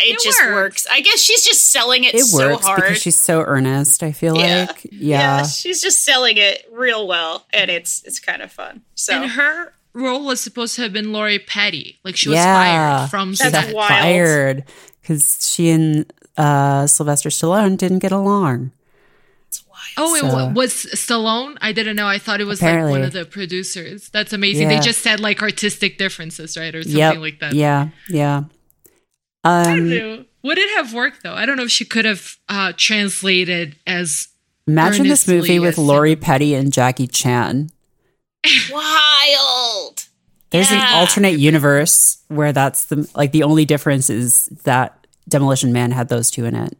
[0.00, 0.54] it, It just works.
[0.54, 0.86] works.
[0.90, 2.80] I guess she's just selling it, It so works hard.
[2.82, 4.66] because she's so earnest, I feel Yeah.
[4.68, 4.86] like.
[4.92, 5.42] Yeah.
[5.44, 8.82] she's just selling it real well, and it's it's kind of fun.
[8.94, 12.54] So and her role was supposed to have been Lori Petty, like she was Yeah.
[12.54, 13.88] fired from She That's got wild.
[13.88, 14.64] fired
[15.00, 18.70] because she and uh, Sylvester Stallone didn't get along.
[19.96, 21.56] Oh, it So- was Stallone.
[21.60, 22.06] I didn't know.
[22.06, 24.08] I thought it was like one of the producers.
[24.10, 24.68] That's amazing.
[24.68, 27.16] They just said like artistic differences, right, or something Yep.
[27.16, 27.54] like that.
[27.54, 27.88] Yeah.
[28.08, 28.42] Yeah.
[29.44, 30.24] I don't Um, know.
[30.44, 31.34] Would it have worked though?
[31.34, 34.28] I don't know if she could have uh, translated as
[34.68, 37.70] imagine this movie with as Lori Petty and Jackie Chan.
[38.72, 40.04] Wild.
[40.50, 40.94] There's Yeah.
[40.94, 46.08] an alternate universe where that's the like the only difference is that Demolition Man had
[46.08, 46.76] those two in it.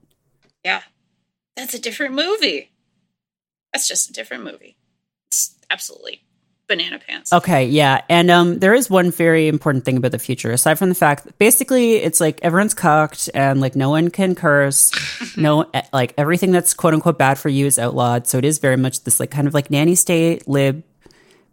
[0.65, 0.81] Yeah.
[1.57, 2.71] That's a different movie.
[3.73, 4.77] That's just a different movie.
[5.31, 6.23] It's absolutely
[6.67, 7.33] banana pants.
[7.33, 8.03] Okay, yeah.
[8.09, 11.25] And um there is one very important thing about the future, aside from the fact
[11.25, 14.93] that basically it's like everyone's cocked and like no one can curse.
[15.37, 18.27] no eh, like everything that's quote unquote bad for you is outlawed.
[18.27, 20.83] So it is very much this like kind of like nanny state lib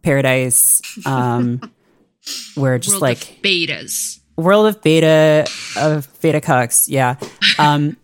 [0.05, 0.81] paradise.
[1.05, 1.59] Um
[2.55, 4.19] where just World like of betas.
[4.37, 5.47] world of beta
[5.77, 7.17] of beta cucks yeah
[7.59, 7.95] um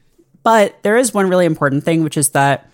[0.43, 2.70] but there is one really important thing which is that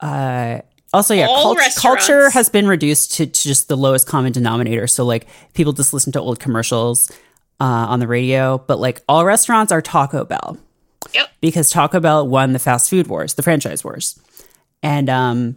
[0.00, 0.60] uh
[0.94, 5.04] also yeah cult- culture has been reduced to, to just the lowest common denominator so
[5.04, 7.10] like people just listen to old commercials
[7.60, 10.56] uh, on the radio but like all restaurants are taco bell
[11.14, 11.28] Yep.
[11.42, 14.18] because taco bell won the fast food wars the franchise wars
[14.82, 15.56] and um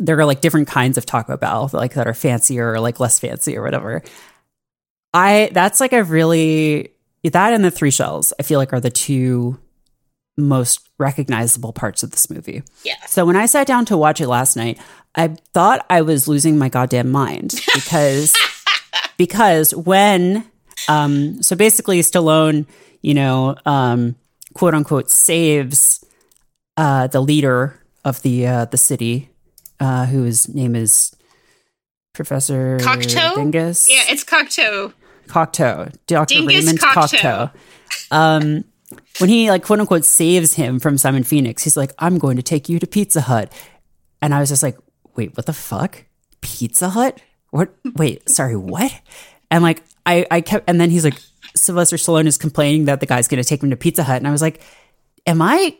[0.00, 3.18] there are like different kinds of taco bell like that are fancier or like less
[3.18, 4.02] fancy or whatever
[5.12, 6.92] I that's like a really
[7.24, 9.58] that and the three shells I feel like are the two
[10.36, 12.62] most recognizable parts of this movie.
[12.84, 12.94] Yeah.
[13.06, 14.78] So when I sat down to watch it last night,
[15.14, 18.36] I thought I was losing my goddamn mind because
[19.16, 20.44] because when
[20.88, 22.66] um so basically Stallone,
[23.02, 24.16] you know, um
[24.54, 26.04] quote unquote saves
[26.76, 29.30] uh the leader of the uh the city
[29.80, 31.14] uh whose name is
[32.12, 33.34] Professor Cocteau?
[33.34, 33.88] Dingus.
[33.90, 34.92] Yeah, it's Cocteau.
[35.26, 36.34] Cocteau, Dr.
[36.34, 37.18] Dingus Raymond Cocteau.
[37.18, 37.50] Cocteau.
[38.10, 38.64] Um,
[39.18, 42.42] when he like quote unquote saves him from Simon Phoenix, he's like, "I'm going to
[42.42, 43.52] take you to Pizza Hut,"
[44.20, 44.76] and I was just like,
[45.16, 46.04] "Wait, what the fuck?
[46.40, 47.20] Pizza Hut?
[47.50, 47.74] What?
[47.96, 48.92] Wait, sorry, what?"
[49.50, 51.18] And like, I I kept, and then he's like,
[51.54, 54.26] Sylvester Stallone is complaining that the guy's going to take him to Pizza Hut, and
[54.26, 54.60] I was like,
[55.26, 55.76] "Am I?"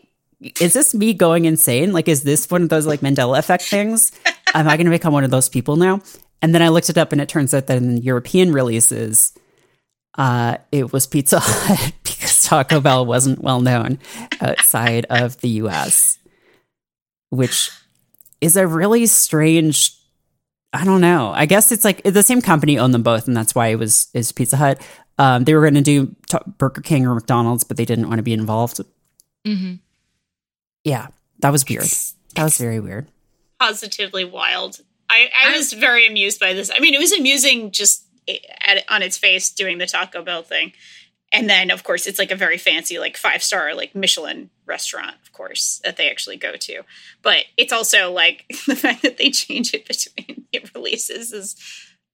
[0.59, 1.93] Is this me going insane?
[1.93, 4.11] Like, is this one of those like Mandela effect things?
[4.53, 6.01] Am I going to become one of those people now?
[6.41, 9.33] And then I looked it up, and it turns out that in European releases,
[10.17, 13.99] uh, it was Pizza Hut because Taco Bell wasn't well known
[14.41, 16.17] outside of the US,
[17.29, 17.69] which
[18.41, 19.95] is a really strange.
[20.73, 21.31] I don't know.
[21.35, 24.07] I guess it's like the same company owned them both, and that's why it was
[24.15, 24.81] is Pizza Hut.
[25.19, 26.15] Um, they were going to do
[26.57, 28.81] Burger King or McDonald's, but they didn't want to be involved.
[29.45, 29.75] hmm
[30.83, 31.07] Yeah,
[31.39, 31.85] that was weird.
[32.35, 33.07] That was very weird.
[33.59, 34.79] Positively wild.
[35.09, 36.71] I, I was very amused by this.
[36.73, 38.05] I mean, it was amusing just
[38.61, 40.71] at, on its face doing the Taco Bell thing.
[41.33, 45.15] And then, of course, it's like a very fancy, like five star, like Michelin restaurant,
[45.21, 46.83] of course, that they actually go to.
[47.21, 51.57] But it's also like the fact that they change it between the releases is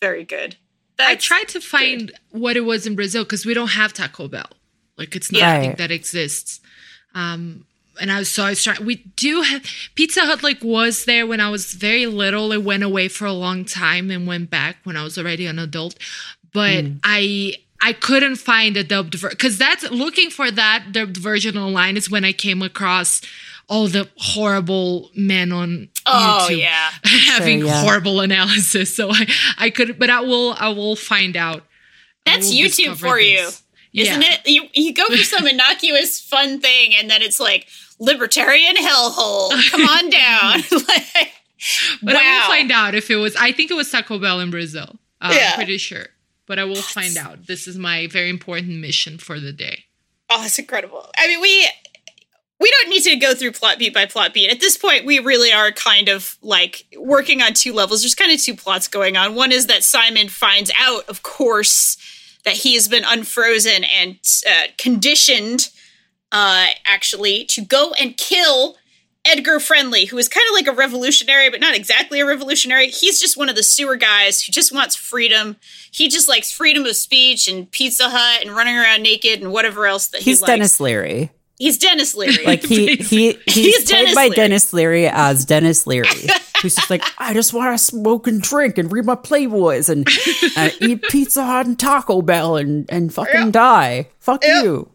[0.01, 0.55] very good.
[0.99, 4.49] I tried to find what it was in Brazil because we don't have Taco Bell.
[4.97, 5.57] Like it's not Yeah.
[5.57, 6.59] a thing that exists.
[7.13, 7.65] Um,
[7.99, 8.85] and I was so I was trying.
[8.85, 9.63] We do have
[9.95, 10.43] Pizza Hut.
[10.43, 12.51] Like was there when I was very little.
[12.51, 15.59] It went away for a long time and went back when I was already an
[15.59, 15.95] adult.
[16.53, 16.99] But mm.
[17.03, 21.97] I I couldn't find a dubbed version because that's looking for that dubbed version online
[21.97, 23.21] is when I came across
[23.69, 26.89] all the horrible men on Oh, YouTube yeah.
[27.03, 27.81] having yeah.
[27.81, 28.95] horrible analysis.
[28.95, 29.27] So I
[29.57, 31.63] I could, but I will I will find out.
[32.25, 33.63] That's YouTube discover for you, this.
[33.93, 34.33] isn't Yeah.
[34.33, 34.47] it?
[34.47, 37.67] You you go for some innocuous fun thing, and then it's like
[37.99, 39.51] libertarian hellhole.
[39.71, 40.59] Come on down.
[40.87, 41.33] like,
[42.01, 43.35] But I will find out if it was.
[43.35, 44.97] I think it was Taco Bell in Brazil.
[45.21, 45.49] Uh, Yeah.
[45.51, 46.07] I'm pretty sure.
[46.45, 47.47] But I will find out.
[47.47, 49.85] This is my very important mission for the day.
[50.29, 51.09] Oh, it's incredible.
[51.17, 51.67] I mean, we
[52.59, 54.49] we don't need to go through plot beat by plot beat.
[54.49, 58.01] At this point, we really are kind of like working on two levels.
[58.01, 59.35] There's kind of two plots going on.
[59.35, 61.97] One is that Simon finds out, of course,
[62.45, 64.17] that he has been unfrozen and
[64.49, 65.69] uh, conditioned,
[66.31, 68.75] uh, actually, to go and kill
[69.25, 72.87] Edgar Friendly, who is kind of like a revolutionary, but not exactly a revolutionary.
[72.89, 75.57] He's just one of the sewer guys who just wants freedom.
[75.91, 79.85] He just likes freedom of speech and Pizza Hut and running around naked and whatever
[79.85, 80.51] else that He's he likes.
[80.53, 81.31] Denis Leary.
[81.57, 82.37] He's Denis Leary.
[82.45, 84.35] Like he he he's, He's played Denis by Leary.
[84.35, 86.07] Denis Leary as Denis Leary,
[86.61, 90.07] who's just like I just want to smoke and drink and read my Playboys and
[90.55, 94.07] uh, eat Pizza Hut and Taco Bell and and fucking die.
[94.19, 94.89] Fuck you.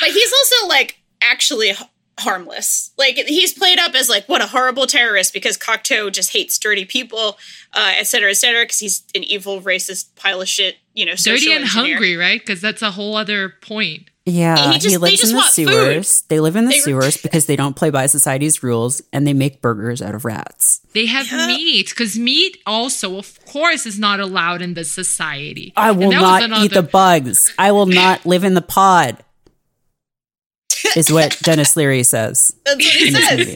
[0.00, 1.82] But he's also like actually h-
[2.20, 2.90] harmless.
[2.98, 6.84] Like he's played up as like what a horrible terrorist because Cocteau just hates dirty
[6.84, 7.38] people,
[7.74, 10.76] uh, et cetera, et cetera, because he's an evil, racist pile of shit.
[10.94, 11.94] You know, Dirty social and engineer.
[11.94, 12.38] hungry, right?
[12.40, 14.10] Because that's a whole other point.
[14.24, 15.24] Yeah, He he, just- they lives just
[15.58, 16.28] in the want food.
[16.28, 19.32] They live in the They- sewers because they don't play by society's rules and they
[19.32, 20.80] make burgers out of rats.
[20.92, 25.72] They have meat because meat also, of course, is not allowed in this society.
[25.76, 27.52] I will not another- eat the bugs.
[27.58, 29.24] I will not live in the pod.
[30.96, 32.54] Is what Denis Leary says.
[32.64, 33.48] That's what he says.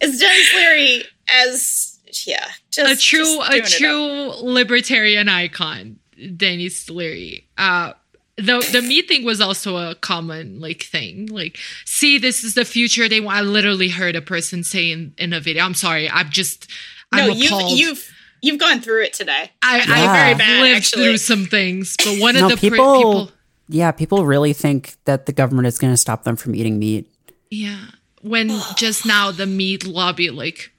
[0.00, 2.46] It's Denis Leary as yeah,
[2.78, 3.68] a true just a doing it up.
[3.70, 5.98] true libertarian icon,
[6.36, 7.46] Denis Leary.
[7.56, 7.92] Uh
[8.36, 11.26] the the meat thing was also a common like thing.
[11.26, 13.08] Like, see, this is the future.
[13.08, 13.36] They want.
[13.38, 15.62] I literally heard a person say in, in a video.
[15.64, 16.10] I'm sorry.
[16.10, 16.68] I'm just.
[17.14, 19.50] No, I'm you've you've you've gone through it today.
[19.60, 19.84] I, Yeah.
[19.88, 21.02] I Very bad, lived actually.
[21.04, 23.32] through some things, but one No, of the pre- people, people
[23.68, 27.12] Yeah, people really think that the government is going to stop them from eating meat.
[27.50, 27.80] Yeah.
[28.22, 30.72] When just now the meat lobby like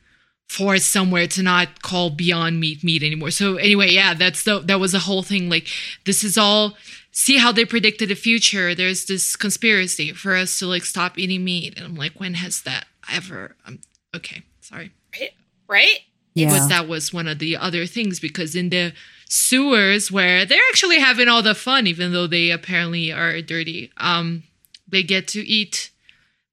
[0.49, 3.31] forced somewhere to not call Beyond Meat meat anymore.
[3.31, 5.49] So anyway, yeah, that's the that was the whole thing.
[5.49, 5.67] Like
[6.05, 6.77] this is all
[7.11, 8.75] see how they predicted the future.
[8.75, 11.73] There's this conspiracy for us to like stop eating meat.
[11.77, 13.79] And I'm like, when has that ever um
[14.15, 14.91] okay, sorry.
[15.19, 15.31] Right?
[15.67, 15.99] Right?
[16.35, 16.49] Yeah.
[16.49, 18.93] But that was one of the other things because in the
[19.33, 24.43] sewers where they're actually having all the fun, even though they apparently are dirty, um,
[24.87, 25.89] they get to eat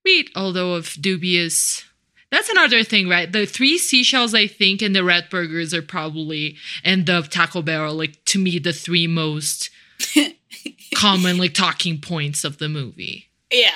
[0.04, 1.84] meat, although of dubious.
[2.32, 3.30] That's another thing, right?
[3.30, 7.82] The three seashells, I think, and the red burgers are probably, and the Taco Bell
[7.82, 9.68] are like, to me, the three most
[10.94, 13.70] common, like, talking points of the movie, Yeah.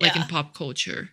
[0.00, 0.22] like yeah.
[0.22, 1.10] in pop culture.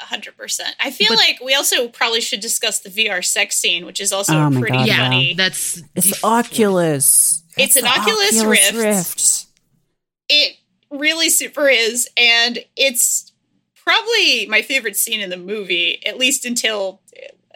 [0.00, 0.74] Hundred percent.
[0.80, 4.12] I feel But- like we also probably should discuss the VR sex scene, which is
[4.12, 5.34] also Oh pretty God, Yeah, funny.
[5.34, 7.42] that's It's the- It's Oculus.
[7.56, 8.74] It's an the Oculus Rift.
[8.74, 9.46] Rift.
[10.28, 10.56] It
[10.90, 13.32] really super is, and it's
[13.84, 17.00] probably my favorite scene in the movie, at least until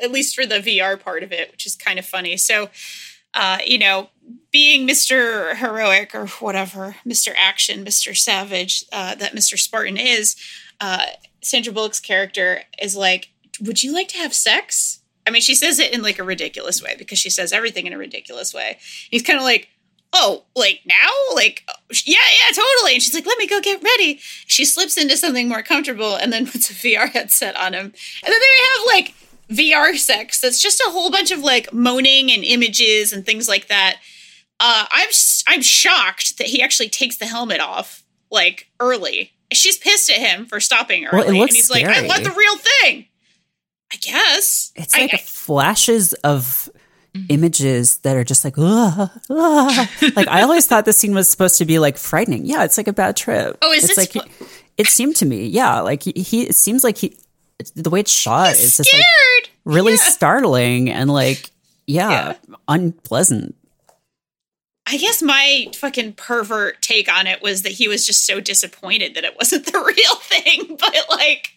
[0.02, 2.36] at least for the VR part of it, which is kind of funny.
[2.38, 2.70] So
[3.34, 4.08] uh, you know,
[4.50, 5.54] being Mr.
[5.56, 7.32] Heroic or whatever, Mr.
[7.36, 8.16] Action, Mr.
[8.16, 9.56] Savage, uh, that Mr.
[9.58, 10.34] Spartan is,
[10.80, 11.06] uh,
[11.42, 15.00] Sandra Bullock's character is like, Would you like to have sex?
[15.26, 17.92] I mean, she says it in like a ridiculous way because she says everything in
[17.92, 18.78] a ridiculous way.
[19.10, 19.68] He's kind of like,
[20.12, 21.34] Oh, like now?
[21.36, 21.64] Like,
[22.04, 22.94] yeah, yeah, totally.
[22.94, 24.18] And she's like, Let me go get ready.
[24.46, 27.84] She slips into something more comfortable and then puts a VR headset on him.
[27.84, 29.14] And then they have like
[29.50, 33.68] VR sex that's just a whole bunch of like moaning and images and things like
[33.68, 33.96] that.
[34.58, 35.08] Uh, I'm
[35.48, 39.32] I'm shocked that he actually takes the helmet off like early.
[39.52, 42.56] She's pissed at him for stopping early, Well, and he's like, "I want the real
[42.56, 43.06] thing."
[43.92, 46.68] I guess It's like I- flashes of
[47.12, 47.26] Mm-hmm.
[47.30, 51.58] images that are just like, "Ugh, ugh." like I always thought this scene was supposed
[51.58, 52.44] to be like frightening.
[52.46, 53.58] Yeah, it's like a bad trip.
[53.62, 54.30] Oh, is it's this like
[54.78, 55.46] it seemed to me.
[55.46, 57.16] Yeah, like he, he it seems like he
[57.74, 59.02] the way it's shot is just like
[59.64, 59.98] really Yeah.
[60.04, 61.50] startling and like
[61.88, 62.34] yeah,
[62.68, 63.56] unpleasant.
[64.90, 69.14] I guess my fucking pervert take on it was that he was just so disappointed
[69.14, 70.76] that it wasn't the real thing.
[70.90, 71.52] But like,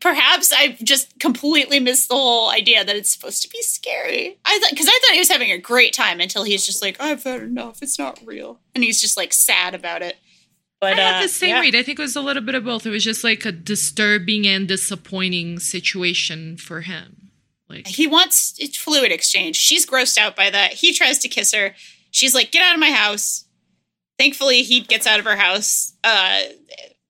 [0.00, 4.38] perhaps I've just completely missed the whole idea that it's supposed to be scary.
[4.44, 7.00] I thought because I thought he was having a great time until he's just like,
[7.00, 7.78] I've had enough.
[7.82, 10.16] It's not real, and he's just like sad about it.
[10.80, 11.60] But I had uh, the same yeah.
[11.60, 11.74] read.
[11.74, 12.84] I think it was a little bit of both.
[12.84, 17.30] It was just like a disturbing and disappointing situation for him.
[17.68, 19.56] Like He wants fluid exchange.
[19.56, 20.74] She's grossed out by that.
[20.74, 21.74] He tries to kiss her.
[22.18, 23.44] She's like, "Get out of my house."
[24.18, 26.40] Thankfully, he gets out of her house, uh,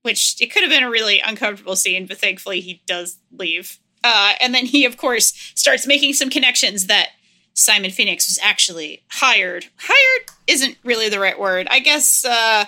[0.02, 3.78] which it could have been a really uncomfortable scene, but thankfully he does leave.
[4.04, 7.08] Uh, and then he, of course, starts making some connections that
[7.54, 9.66] Simon Phoenix was actually hired.
[9.78, 11.66] Hired isn't really the right word.
[11.70, 12.66] I guess uh,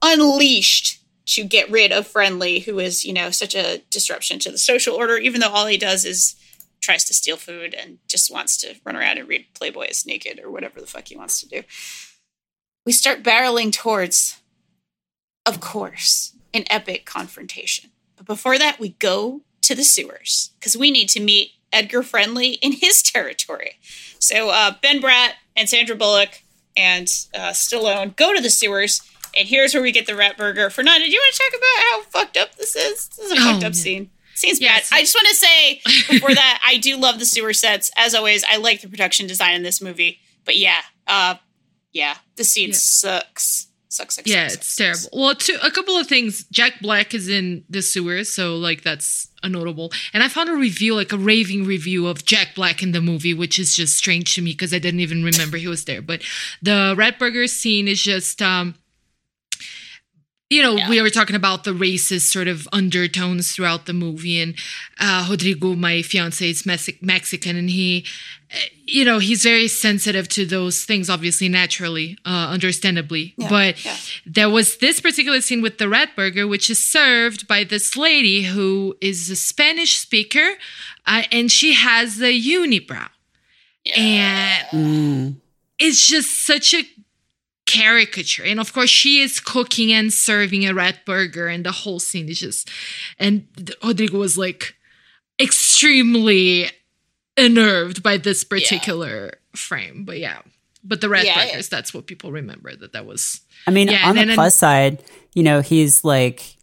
[0.00, 4.58] unleashed to get rid of Friendly, who is, you know, such a disruption to the
[4.58, 6.36] social order, even though all he does is
[6.82, 10.50] tries to steal food and just wants to run around and read Playboys naked or
[10.50, 11.62] whatever the fuck he wants to do.
[12.84, 14.40] We start barreling towards,
[15.46, 17.90] of course, an epic confrontation.
[18.16, 22.54] But before that, we go to the sewers because we need to meet Edgar Friendly
[22.54, 23.78] in his territory.
[24.18, 26.42] So uh, Ben Bratt and Sandra Bullock
[26.76, 29.00] and uh, Stallone go to the sewers.
[29.38, 30.68] And here's where we get the rat burger.
[30.68, 33.08] Fernanda, do you want to talk about how fucked up this is?
[33.08, 33.78] This is a Oh, fucked up yeah.
[33.78, 34.10] scene.
[34.42, 34.90] Scene's Yes.
[34.90, 34.96] bad.
[34.96, 35.80] I just want to say
[36.10, 37.90] before that, I do love the sewer sets.
[37.96, 40.18] As always, I like the production design in this movie.
[40.44, 41.36] But yeah, uh,
[41.92, 42.74] yeah, the scene Yeah.
[42.76, 43.68] sucks.
[43.88, 45.08] Sucks, sucks, yeah, sucks, it's terrible.
[45.12, 46.44] Well, two, a couple of things.
[46.50, 49.92] Jack Black is in the sewers, so like that's a notable.
[50.14, 53.34] And I found a review, like a raving review of Jack Black in the movie,
[53.34, 56.00] which is just strange to me because I didn't even remember he was there.
[56.00, 56.22] But
[56.62, 58.76] the Red burger scene is just um
[60.52, 64.54] you know, we were talking about the racist sort of undertones throughout the movie, and
[65.00, 68.04] uh, Rodrigo, my fiance, is Mex- Mexican, and he,
[68.52, 73.34] uh, you know, he's very sensitive to those things, obviously, naturally, uh, understandably.
[73.38, 73.96] but yeah.
[74.26, 78.42] there was this particular scene with the rat burger, which is served by this lady
[78.42, 80.48] who is a Spanish speaker,
[81.06, 83.08] uh, and she has a unibrow,
[83.96, 85.36] and Mm.
[85.78, 86.82] it's just such a
[87.72, 88.44] caricature.
[88.44, 92.28] And of course, she is cooking and serving a rat burger, and the whole scene
[92.28, 92.70] is just.
[93.18, 93.46] And
[93.82, 94.74] Rodrigo was like
[95.40, 96.70] extremely
[97.36, 100.04] unnerved by this particular frame.
[100.04, 100.40] But yeah,
[100.84, 103.40] but the rat Yeah, burgers, that's what people remember that that was.
[103.66, 105.02] I mean, Yeah, on the then- plus side,
[105.34, 106.56] you know, he's like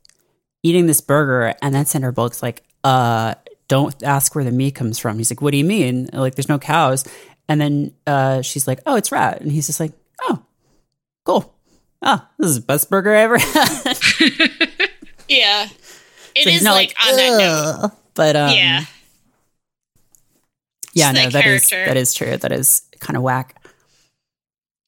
[0.64, 3.36] eating this burger, and then Sandra Bullock's like, uh,
[3.68, 5.18] don't ask where the meat comes from.
[5.18, 6.10] He's like, what do you mean?
[6.12, 7.06] Like, there's no cows.
[7.48, 9.42] And then uh, she's like, oh, it's rat.
[9.42, 9.94] And he's just like,
[10.24, 10.44] oh,
[11.30, 11.56] cool.
[12.02, 13.98] Oh, this is the best burger I ever had.
[15.30, 15.68] Yeah.
[16.34, 17.92] It is So he's not like, on that note.
[18.16, 18.86] But um, yeah.
[20.94, 22.36] yeah, Just no, that that is that is true.
[22.36, 23.64] That is kind of whack.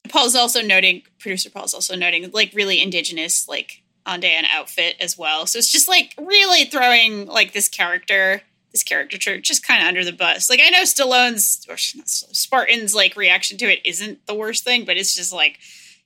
[0.08, 5.46] Paul's also noting, producer Paul's also noting, like really indigenous, like Andean outfit as well.
[5.46, 10.04] So it's just like really throwing like this character, this caricature, just kind of under
[10.04, 10.50] the bus.
[10.50, 14.64] Like I know Stallone's or not Stallone, Spartan's like reaction to it isn't the worst
[14.64, 15.60] thing, but it's just like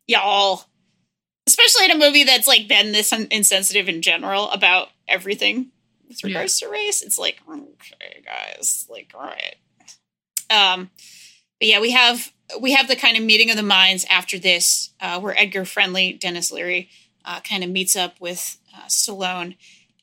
[0.07, 0.65] y'all,
[1.47, 5.71] especially in a movie that's like been this un- insensitive in general about everything
[6.09, 6.29] with Yeah.
[6.29, 7.03] regards to race.
[7.03, 9.57] It's like okay, guys, like all right.
[10.51, 10.91] Um,
[11.59, 14.91] but yeah, we have we have the kind of meeting of the minds after this,
[15.01, 16.89] uh, where Edgar Friendly, Denis Leary,
[17.25, 19.57] uh, kind of meets up with uh, Stallone,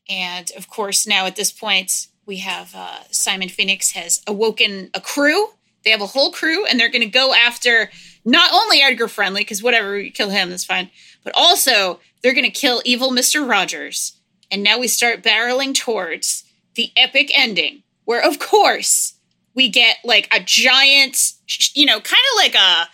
[0.09, 4.99] and of course, now at this point, we have uh, Simon Phoenix has awoken a
[4.99, 5.47] crew.
[5.85, 7.89] They have a whole crew, and they're going to go after
[8.25, 10.89] not only Edgar Friendly, because whatever you kill him, that's fine,
[11.23, 14.17] but also they're going to kill evil Mister Rogers.
[14.51, 16.43] And now we start barreling towards
[16.75, 19.13] the epic ending, where of course
[19.55, 21.33] we get like a giant,
[21.73, 22.87] you know, kind of like a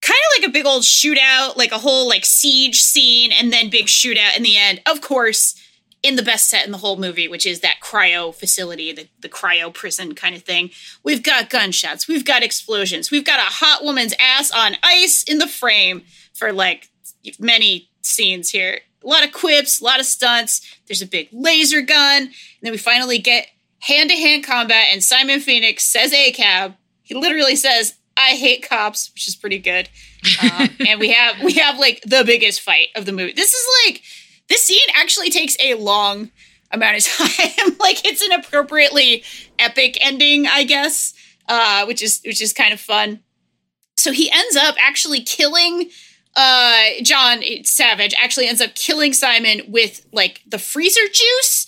[0.00, 3.70] kind of like a big old shootout, like a whole like siege scene, and then
[3.70, 4.80] big shootout in the end.
[4.86, 5.54] Of course,
[6.02, 9.28] in the best set in the whole movie, which is that cryo facility, the, the
[9.28, 10.70] cryo prison kind of thing.
[11.02, 15.38] We've got gunshots, we've got explosions, we've got a hot woman's ass on ice in
[15.38, 16.90] the frame for like
[17.38, 18.80] many scenes here.
[19.04, 20.60] A lot of quips, a lot of stunts.
[20.86, 22.32] There's a big laser gun, and
[22.62, 23.48] then we finally get
[23.80, 24.88] hand to hand combat.
[24.92, 29.88] And Simon Phoenix says "ACAB." He literally says, "I hate cops," which is pretty good.
[30.40, 33.32] Um, and we have we have like the biggest fight of the movie.
[33.32, 34.02] This is like
[34.52, 36.30] this scene actually takes a long
[36.70, 37.76] amount of time.
[37.80, 39.24] like it's an appropriately
[39.58, 41.14] epic ending, I guess,
[41.48, 43.20] uh, which is which is kind of fun.
[43.96, 45.90] So he ends up actually killing
[46.36, 51.66] uh John Savage actually ends up killing Simon with like the freezer juice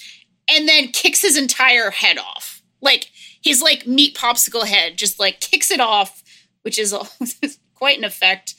[0.48, 2.62] and then kicks his entire head off.
[2.82, 3.10] Like
[3.42, 6.22] his like meat popsicle head just like kicks it off,
[6.62, 6.94] which is
[7.74, 8.54] quite an effect.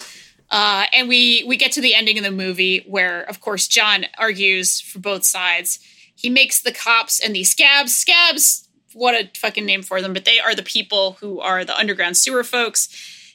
[0.49, 4.05] Uh, and we we get to the ending of the movie where, of course, John
[4.17, 5.79] argues for both sides.
[6.15, 8.67] He makes the cops and the scabs scabs.
[8.93, 10.13] What a fucking name for them!
[10.13, 12.87] But they are the people who are the underground sewer folks.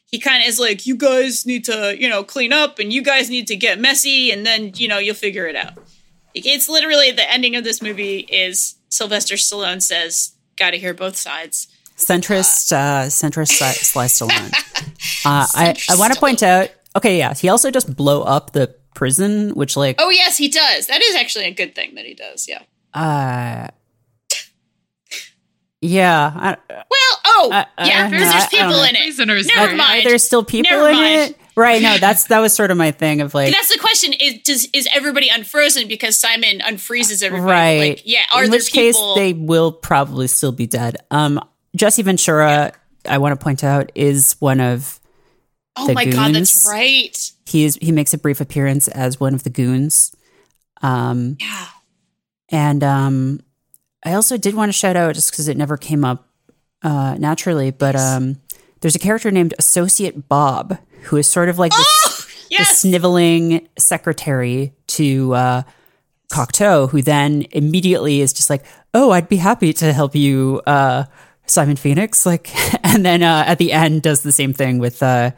[0.06, 3.02] He kind of is like, you guys need to, you know, clean up, and you
[3.02, 5.74] guys need to get messy, and then you know you'll figure it out.
[6.34, 11.16] It's literally the ending of this movie is Sylvester Stallone says, "Got to hear both
[11.16, 14.52] sides." centrist uh centrist si- Sly Stallone
[15.26, 18.74] uh i i want to point out okay yeah he also just blow up the
[18.94, 20.86] prison which like Oh yes, he does.
[20.88, 22.48] That is actually a good thing that he does.
[22.48, 22.62] Yeah.
[22.92, 23.68] uh
[25.80, 29.02] yeah I, Well, oh I- I yeah, don't because there's I- I people in it.
[29.02, 29.46] Prisoners.
[29.46, 30.06] Never Are- mind.
[30.06, 31.30] are there still people Never in mind.
[31.30, 34.12] it right no that's that was sort of my thing of like That's the question:
[34.12, 37.50] is does is everybody unfrozen because Simon unfreezes everybody?
[37.50, 38.20] right Like, yeah.
[38.34, 39.14] Are in there which case people?
[39.14, 41.40] they will probably still be dead um
[41.74, 42.72] jesse ventura
[43.08, 44.99] i want to point out is one of
[45.80, 47.32] oh the my god, that's right.
[47.46, 50.14] he is he makes a brief appearance as one of the goons
[50.82, 51.66] um Yeah.
[52.52, 53.40] And um,
[54.04, 56.26] I also did want to shout out just because it never came up
[56.82, 58.40] uh, naturally, but um,
[58.80, 62.80] there's a character named Associate Bob who is sort of like the, the Oh, Yes.
[62.80, 65.62] sniveling secretary to uh,
[66.32, 68.64] Cocteau, who then immediately is just like,
[68.94, 71.04] "Oh, I'd be happy to help you, uh,
[71.46, 72.50] Simon Phoenix." Like,
[72.84, 75.30] and then uh, at the end does the same thing with uh,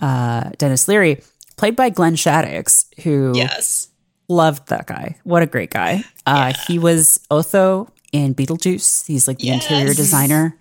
[0.00, 1.22] uh, Denis Leary,
[1.56, 3.88] played by Glenn Shadix, who yes.
[4.28, 5.16] loved that guy.
[5.24, 6.04] What a great guy.
[6.26, 9.06] Uh, He was Otho in Beetlejuice.
[9.06, 10.58] He's like the interior designer.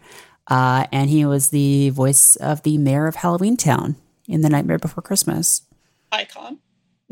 [0.47, 3.95] Uh, and he was the voice of the mayor of Halloween Town
[4.27, 5.61] in The Nightmare Before Christmas.
[6.11, 6.59] Icon.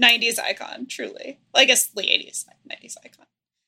[0.02, 1.40] 90s icon, truly.
[1.54, 3.26] Well, I guess late 80s, 90s icon.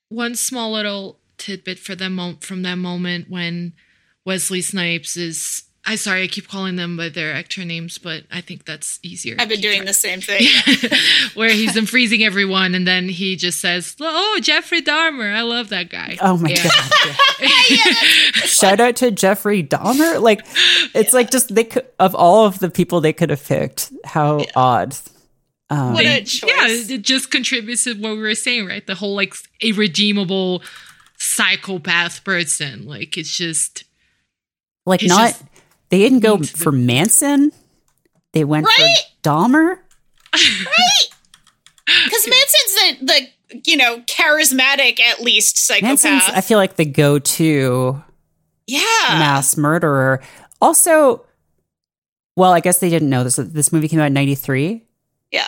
[0.10, 3.74] one small little tidbit for them mo- from that moment when
[4.26, 8.42] Wesley Snipes is I sorry I keep calling them by their actor names, but I
[8.42, 9.38] think that's easier.
[9.40, 9.88] I've been doing track.
[9.88, 10.46] the same thing.
[11.34, 15.90] where he's unfreezing everyone and then he just says, "Oh, Jeffrey Dahmer, I love that
[15.90, 16.64] guy." Oh my Yeah.
[16.64, 17.48] God.
[18.48, 20.22] Shout out to Jeffrey Dahmer.
[20.22, 20.46] Like,
[20.94, 24.44] it's like just they could, of all of the people they could have picked, how
[24.56, 24.96] odd.
[25.70, 26.44] Um, what a choice.
[26.90, 28.86] Yeah, it just contributes to what we were saying, right?
[28.86, 30.64] The whole like irredeemable
[31.18, 32.86] psychopath person.
[32.88, 33.84] Like it's just
[34.86, 35.44] like He's not just
[35.90, 37.52] they didn't go needs the- for Manson.
[38.34, 38.96] They went Right?
[39.24, 39.78] for Dahmer.
[40.34, 41.08] Right.
[42.06, 43.06] Because Manson's the,
[43.54, 46.04] the, you know, charismatic, at least, psychopath.
[46.04, 48.04] Manson's I feel like the go-to
[48.68, 48.80] yeah.
[49.10, 50.22] mass murderer.
[50.62, 51.26] Also,
[52.36, 53.38] well, I guess they didn't know this.
[53.38, 54.84] This movie came out in 93.
[55.32, 55.48] Yeah.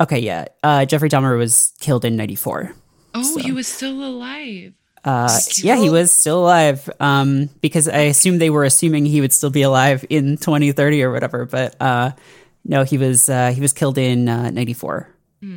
[0.00, 0.46] Okay, yeah.
[0.62, 2.72] Uh, Jeffrey Dahmer was killed in 94.
[3.12, 4.72] Oh, he was still alive.
[5.04, 6.88] Uh, yeah, he was still alive.
[7.00, 11.12] Um, because I assume they were assuming he would still be alive in 2030 or
[11.12, 11.46] whatever.
[11.46, 12.12] But uh,
[12.64, 15.08] no, he was uh, he was killed in uh, 94.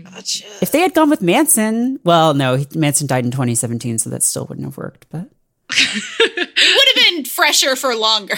[0.06, 0.46] Gotcha.
[0.62, 4.46] If they had gone with Manson, well, no, Manson died in 2017, so that still
[4.46, 5.08] wouldn't have worked.
[5.10, 5.30] But
[5.76, 8.36] It would have been fresher for longer.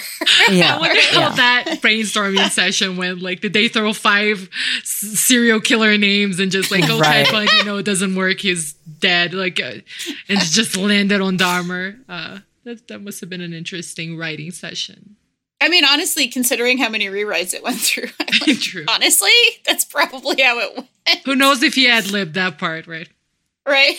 [0.50, 1.36] yeah, I wonder how yeah.
[1.36, 3.22] that brainstorming session went.
[3.22, 4.50] Like, did they throw five
[4.82, 7.28] s- serial killer names and just like, okay, Right.
[7.28, 8.40] fine, you know, it doesn't work.
[8.40, 9.34] He's dead.
[9.34, 9.76] Like, uh,
[10.30, 12.00] and just landed on Dahmer.
[12.10, 15.16] Uh, that, that must have been an interesting writing session.
[15.62, 18.86] I mean, honestly, considering how many rewrites it went through, like- True.
[18.88, 19.30] honestly,
[19.66, 23.08] that's probably how it went, Who knows if he had lived that part, right?
[23.66, 23.96] right?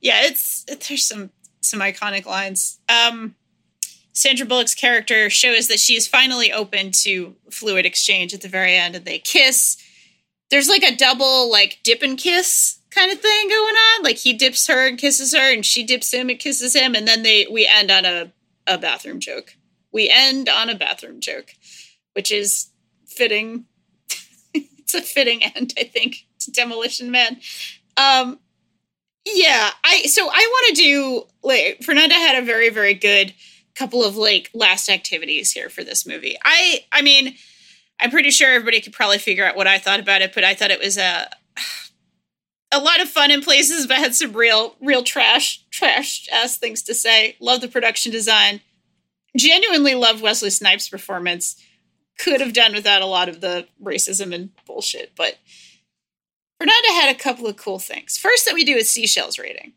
[0.00, 1.30] yeah, it's there's some
[1.62, 2.78] some iconic lines.
[2.88, 3.34] Um,
[4.12, 8.74] Sandra Bullock's character shows that she is finally open to fluid exchange at the very
[8.74, 9.78] end, and they kiss.
[10.50, 14.02] There's like a double like dip and kiss kind of thing going on.
[14.02, 17.08] Like he dips her and kisses her, and she dips him and kisses him, and
[17.08, 18.32] then they we end on a
[18.66, 19.56] a bathroom joke.
[19.92, 21.54] We end on a bathroom joke,
[22.12, 22.70] which is
[23.06, 23.64] fitting.
[24.54, 27.40] it's a fitting end, I think, to Demolition Man.
[27.96, 28.38] Um,
[29.24, 33.34] yeah, I so I want to do like Fernanda had a very very good
[33.74, 36.36] couple of like last activities here for this movie.
[36.44, 37.36] I I mean,
[38.00, 40.54] I'm pretty sure everybody could probably figure out what I thought about it, but I
[40.54, 41.30] thought it was a
[42.72, 46.82] a lot of fun in places, but had some real real trash trash ass things
[46.82, 47.36] to say.
[47.38, 48.60] Love the production design.
[49.36, 51.56] Genuinely love Wesley Snipes' performance.
[52.18, 55.38] Could have done without a lot of the racism and bullshit, but
[56.62, 58.16] Fernanda had a couple of cool things.
[58.16, 59.72] First, that we do is seashells rating.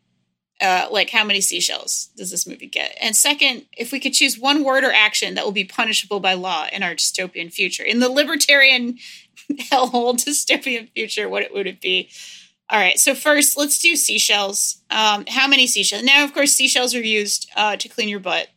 [0.60, 2.96] Uh, like, how many seashells does this movie get?
[3.00, 6.34] And second, if we could choose one word or action that will be punishable by
[6.34, 8.98] law in our dystopian future, in the libertarian
[9.52, 12.08] hellhole dystopian future, what it would it be?
[12.70, 12.98] All right.
[12.98, 14.80] So first, let's do seashells.
[14.90, 16.04] Um, how many seashells?
[16.04, 18.48] Now, of course, seashells are used uh, to clean your butt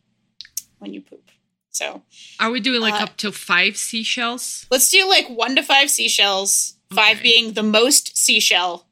[0.78, 1.32] when you poop.
[1.72, 2.04] So
[2.40, 4.66] Are we doing like Uh, up to five seashells?
[4.72, 6.76] let's do like one to five seashells.
[6.94, 7.24] Five Okay.
[7.24, 8.86] being the most seashell,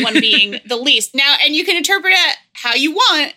[0.00, 1.14] one being the least.
[1.14, 3.34] Now, and you can interpret it how you want.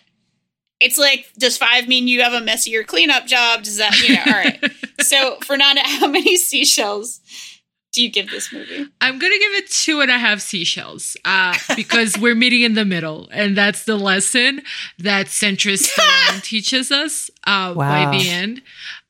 [0.80, 3.62] It's like, does five mean you have a messier cleanup job?
[3.62, 4.72] Does that, you know, all right.
[5.00, 7.20] So, Fernanda, how many seashells
[7.92, 8.86] do you give this movie?
[9.00, 12.84] I'm gonna give it two and a half seashells uh, because we're meeting in the
[12.84, 14.62] middle, and that's the lesson
[14.98, 18.10] that centrist film teaches us uh, Wow.
[18.10, 18.62] by the end.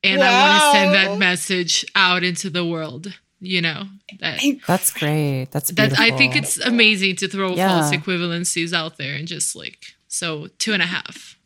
[0.03, 3.13] And I want to send that message out into the world.
[3.45, 3.83] You know
[4.21, 5.47] that That's great.
[5.51, 5.99] That's that.
[5.99, 7.67] I think it's amazing to throw Yeah.
[7.67, 11.37] false equivalencies out there and just like so two and a half.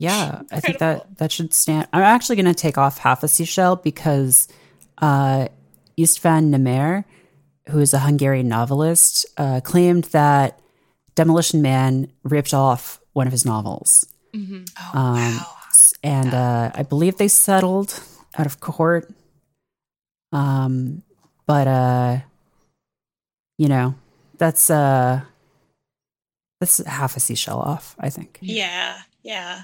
[0.00, 1.86] Yeah, I think that that should stand.
[1.92, 4.48] I'm actually going to take off half a seashell because
[4.98, 5.46] uh,
[5.96, 7.04] Istvan Nemere,
[7.70, 10.58] who is a Hungarian novelist, uh, claimed that
[11.14, 14.04] Demolition Man ripped off one of his novels.
[14.34, 14.64] Oh,
[14.94, 18.00] Um, s- And uh, I believe they settled
[18.38, 19.12] out of court.
[20.32, 21.02] Um,
[21.48, 22.18] but uh,
[23.58, 23.96] you know,
[24.36, 25.22] that's uh,
[26.60, 27.96] that's half a seashell off.
[27.98, 28.38] I think.
[28.40, 29.62] Yeah, yeah.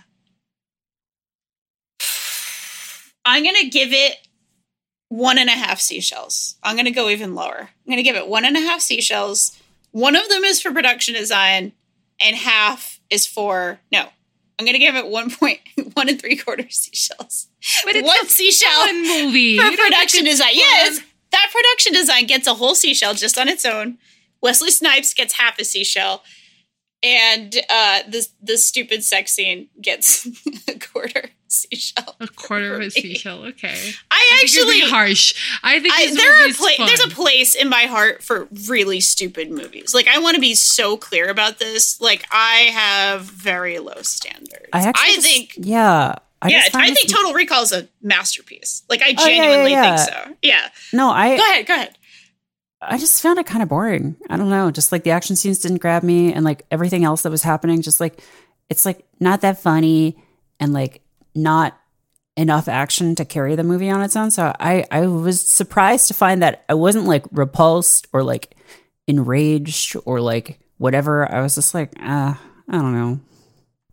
[3.24, 4.16] I'm gonna give it
[5.09, 6.57] one and a half seashells.
[6.62, 7.61] I'm gonna go even lower.
[7.87, 9.57] I'm gonna give it one and a half seashells.
[9.93, 11.72] One of them is for production design,
[12.20, 14.09] and half is for no.
[14.59, 15.61] I'm gonna give it one point
[15.95, 17.49] one and three quarters seashells.
[17.85, 20.49] But it's one a seashell Fun movie for You production it's design.
[20.49, 20.57] fun?
[20.59, 21.01] Yes,
[21.35, 23.99] that production design gets a whole seashell just on its own.
[24.41, 26.22] Wesley Snipes gets half a seashell,
[27.03, 30.26] and uh, the the stupid sex scene gets
[30.68, 32.16] a quarter seashell.
[32.20, 33.45] A quarter of a seashell.
[33.47, 33.68] Okay.
[33.68, 33.72] I
[34.32, 35.35] I think you're actually being harsh.
[35.62, 39.51] I think I, there are pla- there's a place in my heart for really stupid
[39.51, 39.95] movies.
[39.95, 42.01] Like I want to be so clear about this.
[42.01, 44.68] Like I have very low standards.
[44.72, 46.16] I actually, I just- think yeah.
[46.45, 48.82] I yeah, I think Total Recall is a masterpiece.
[48.88, 49.97] Like I Oh, yeah, yeah, genuinely yeah.
[49.97, 50.34] think so.
[50.42, 50.68] Yeah.
[50.92, 51.66] No, I Go ahead.
[51.66, 51.99] Go ahead.
[52.82, 54.16] I just found it kind of boring.
[54.28, 54.70] I don't know.
[54.70, 57.80] Just like the action scenes didn't grab me, and like everything else that was happening,
[57.80, 58.20] just like
[58.68, 60.22] it's like not that funny,
[60.61, 61.01] and like
[61.34, 61.78] not
[62.36, 64.30] enough action to carry the movie on its own.
[64.30, 68.55] So I I was surprised to find that I wasn't like repulsed or like
[69.07, 71.30] enraged or like whatever.
[71.30, 72.34] I was just like, uh,
[72.68, 73.20] I don't know.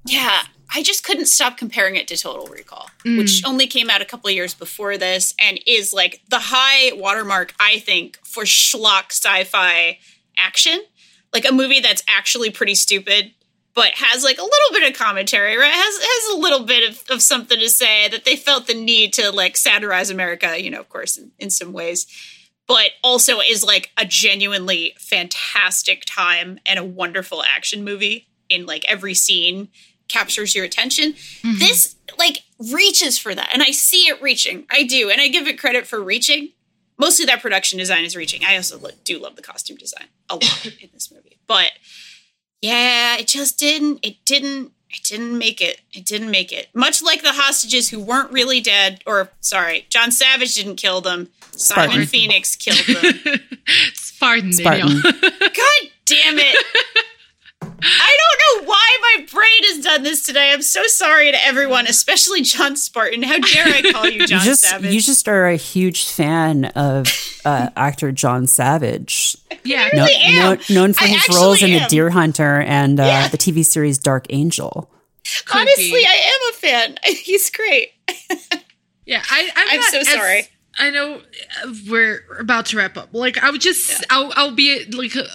[0.05, 0.41] Yeah.
[0.73, 3.17] I just couldn't stop comparing it to Total Recall, mm.
[3.17, 6.95] which only came out a couple of years before this and is like the high
[6.95, 9.99] watermark, I think, for schlock sci-fi
[10.37, 10.81] action.
[11.33, 13.33] Like a movie that's actually pretty stupid,
[13.73, 15.73] but has like a little bit of commentary, right?
[15.73, 19.13] Has has a little bit of, of something to say that they felt the need
[19.13, 22.07] to like satirize America, you know, of course, in, in some ways.
[22.67, 28.85] But also is like a genuinely fantastic time and a wonderful action movie in like
[28.87, 29.69] every scene
[30.11, 31.13] captures your attention.
[31.13, 31.59] Mm-hmm.
[31.59, 33.49] This like reaches for that.
[33.53, 34.65] And I see it reaching.
[34.69, 35.09] I do.
[35.09, 36.49] And I give it credit for reaching.
[36.97, 38.43] Mostly that production design is reaching.
[38.45, 41.39] I also lo- do love the costume design a lot in this movie.
[41.47, 41.71] But
[42.61, 45.81] yeah, it just didn't it didn't it didn't make it.
[45.93, 46.67] It didn't make it.
[46.75, 51.29] Much like the hostages who weren't really dead or sorry, John Savage didn't kill them.
[51.51, 52.07] Simon Spartan.
[52.07, 53.39] Phoenix killed them.
[53.93, 54.87] Spartan, Spartan.
[54.87, 55.01] Danielle.
[55.39, 56.65] God damn it.
[57.63, 58.17] I
[58.57, 60.51] don't know why my brain has done this today.
[60.51, 63.23] I'm so sorry to everyone, especially John Spartan.
[63.23, 64.93] How dare I call you John you just Savage?
[64.93, 67.07] you just are a huge fan of
[67.45, 69.89] uh, actor John Savage, yeah.
[69.93, 70.35] no, really am.
[70.35, 71.85] known, known for I his roles in The.
[71.87, 73.27] Deer Hunter and uh, Yeah.
[73.29, 74.89] the TV series Dark Angel.
[75.45, 76.05] could Honestly, be.
[76.07, 76.97] I am a fan.
[77.23, 77.91] He's great.
[79.05, 80.47] Yeah, I, I'm, I'm not so as- sorry.
[80.79, 81.21] I know
[81.63, 83.09] uh, we're about to wrap up.
[83.13, 85.27] Like, I would just, I'll, I'll be like a,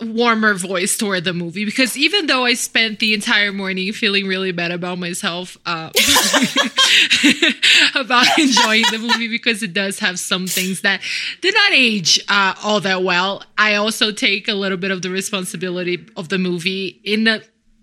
[0.00, 4.26] a warmer voice toward the movie because even though I spent the entire morning feeling
[4.26, 5.90] really bad about myself, uh,
[7.94, 11.00] about enjoying the movie because it does have some things that
[11.40, 15.10] did not age uh, all that well, I also take a little bit of the
[15.10, 17.42] responsibility of the movie in a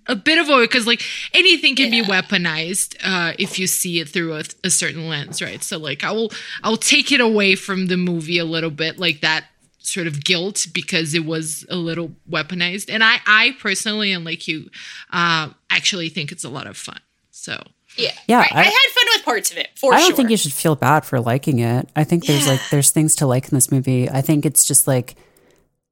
[0.10, 1.02] a bit of a because like
[1.34, 5.64] anything can be weaponized uh if you see it through a, a certain lens right
[5.64, 6.32] so like i will
[6.64, 9.46] i'll take it away from the movie a little bit like that
[9.78, 14.48] sort of guilt because it was a little weaponized and i i personally and like
[14.48, 14.70] you
[15.14, 17.00] uh actually think it's a lot of fun
[17.32, 17.54] so
[17.98, 18.12] Yeah.
[18.28, 20.38] Yeah, I, I I- had fun with parts of it, for I don't think you
[20.38, 21.90] should feel bad for liking it.
[21.96, 24.10] I think there's like there's things to like in this movie.
[24.10, 25.16] I think it's just like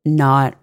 [0.06, 0.56] not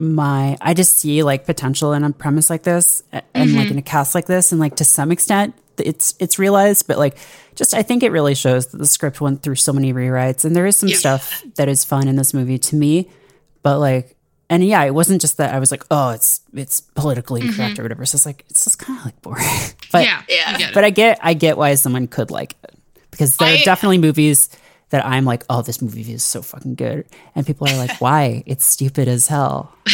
[0.00, 3.78] my I just see like potential in a premise like this a- and like in
[3.78, 7.16] a cast like this and like to some extent it's it's realized but like
[7.54, 10.56] just I think it really shows that the script went through so many rewrites and
[10.56, 13.10] there is some stuff that is fun in this movie to me
[13.62, 14.16] but like
[14.48, 17.82] and yeah it wasn't just that I was like oh it's it's politically incorrect or
[17.82, 18.04] whatever.
[18.06, 19.44] So it's like it's just kind of like boring.
[19.92, 20.68] But yeah Yeah.
[20.70, 22.74] I but I get I get why someone could like it
[23.10, 24.48] because there I- are definitely movies
[24.90, 28.42] that I'm like, oh, this movie is so fucking good, and people are like, why?
[28.46, 29.72] It's stupid as hell.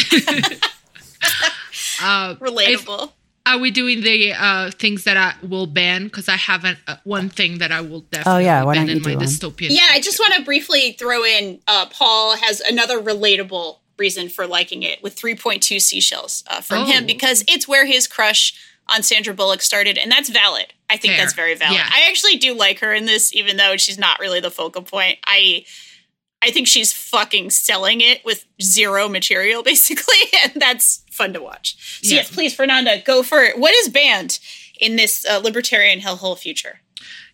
[1.99, 3.11] Relatable.
[3.45, 7.29] are we doing the uh things that i will ban because i haven't uh, one
[7.29, 9.25] thing that i will definitely Oh, yeah, why ban don't in you my do one?
[9.25, 14.29] dystopian yeah, I just want to briefly throw in uh, Paul has another relatable reason
[14.29, 16.85] for liking it with 3.2 seashells uh, from Oh.
[16.85, 18.53] him because it's where his crush
[18.89, 20.73] on Sandra Bullock started, and that's valid.
[20.89, 21.23] I think Fair.
[21.23, 21.75] that's very valid.
[21.77, 21.89] Yeah.
[21.91, 25.19] I actually do like her in this, even though she's not really the focal point.
[25.25, 25.65] I
[26.41, 31.75] I think she's fucking selling it with zero material, basically, and that's fun to watch.
[32.03, 32.21] So Yeah.
[32.21, 33.57] yes, please, Fernanda, go for it.
[33.57, 34.39] What is banned
[34.79, 36.81] in this uh, libertarian hellhole future?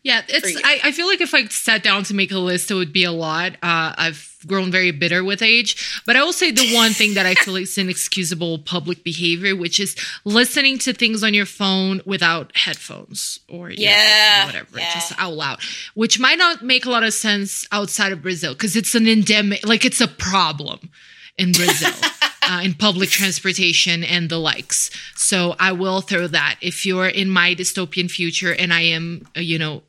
[0.03, 0.55] Yeah, it's.
[0.65, 3.05] I, I feel like if I sat down to make a list, it would be
[3.05, 3.53] a lot.
[3.63, 7.25] Uh, I've grown very bitter with age, but I will say the one thing that
[7.25, 9.95] I feel is inexcusable public behavior, which is
[10.25, 14.93] listening to things on your phone without headphones or Yeah, or whatever, yeah.
[14.93, 15.59] just out loud,
[15.93, 19.65] which might not make a lot of sense outside of Brazil because it's an endemic,
[19.65, 20.89] like it's a problem
[21.37, 21.91] in Brazil.
[22.45, 24.91] Uh, in public transportation and the likes.
[25.15, 26.57] So I will throw that.
[26.59, 29.81] If you're in my dystopian future and I am, uh, you know,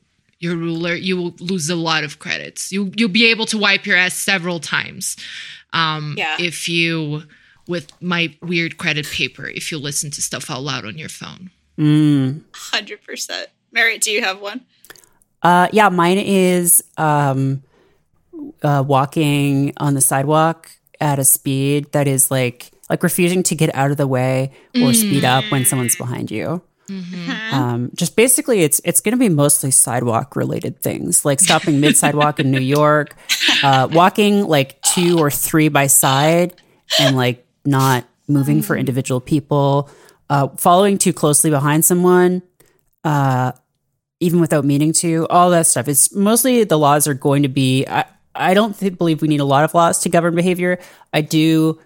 [0.45, 2.71] your ruler, you will lose a lot of credits.
[2.71, 5.17] You you'll be able to wipe your ass several times.
[5.73, 6.37] Um, Yeah.
[6.39, 7.23] If you
[7.67, 11.49] with my weird credit paper, if you listen to stuff out loud on your phone.
[12.53, 13.47] Hundred percent.
[13.71, 14.61] Merritt, do you have one?
[15.41, 17.61] Uh, yeah, mine is um,
[18.63, 20.71] uh, walking on the sidewalk
[21.01, 24.93] at a speed that is like like refusing to get out of the way or
[24.93, 26.61] speed up when someone's behind you.
[27.51, 31.97] Um, just basically, it's it's going to be mostly sidewalk related things, like stopping mid
[31.97, 33.15] sidewalk in New York,
[33.63, 36.53] uh, walking like two or three by side,
[36.99, 39.89] and like not moving for individual people,
[40.29, 42.41] uh, following too closely behind someone,
[43.03, 43.51] uh,
[44.19, 45.87] even without meaning to, all that stuff.
[45.87, 47.85] It's mostly the laws are going to be.
[47.87, 50.79] I, I don't th- believe we need a lot of laws to govern behavior.
[51.13, 51.79] I do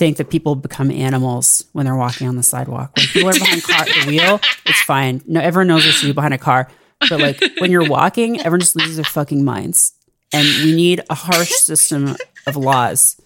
[0.00, 2.96] think that people become animals when they're walking on the sidewalk.
[2.96, 5.20] When people are behind car, the wheel, it's fine.
[5.26, 6.68] No, everyone knows what to do behind a car.
[7.10, 9.92] But like when you're walking, everyone just loses their fucking minds.
[10.32, 13.20] And we need a harsh system of laws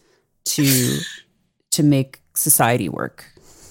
[0.47, 0.99] to
[1.71, 3.25] to make society work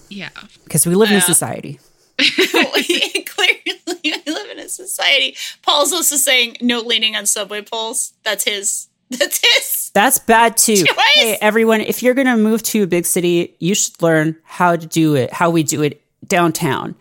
[0.10, 0.30] Yeah.
[0.64, 1.80] because we live in a society.
[2.20, 3.64] Clearly,
[4.04, 5.36] we live in a society.
[5.62, 8.14] Paul's also saying no leaning on subway poles.
[8.24, 8.88] That's his.
[9.10, 9.83] That's his.
[9.94, 10.84] That's bad too.
[11.14, 14.76] Hey, everyone, if you're going to move to a big city, you should learn how
[14.76, 16.96] to do it, how we do it downtown.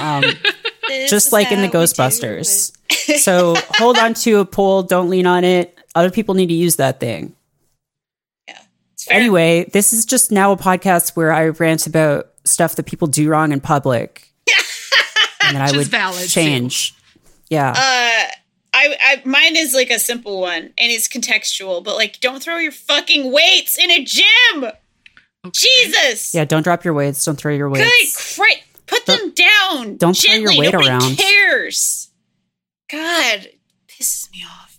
[0.00, 0.24] Um,
[1.08, 2.76] just like in the how we do Ghostbusters.
[3.20, 5.78] so hold on to a pole, don't lean on it.
[5.94, 7.36] Other people need to use that thing.
[8.48, 8.56] Fair.
[9.10, 13.28] Anyway, this is just now a podcast where I rant about stuff that people do
[13.28, 14.32] wrong in public.
[15.44, 16.28] and I would valid, too.
[16.28, 16.94] change.
[17.48, 17.74] Yeah.
[17.76, 18.32] Uh,
[18.74, 22.56] I, I mine is like a simple one and it's contextual, but like don't throw
[22.56, 24.70] your fucking weights in a gym.
[25.52, 26.34] Jesus.
[26.34, 28.36] yeah, don't drop your weights, don't throw your Good weights.
[28.36, 29.96] cri- Put them down.
[29.96, 30.58] don't throw your gently.
[30.60, 31.16] weight Nobody around.
[31.18, 32.10] cares.
[32.90, 33.48] God,
[33.88, 34.78] pisses me off.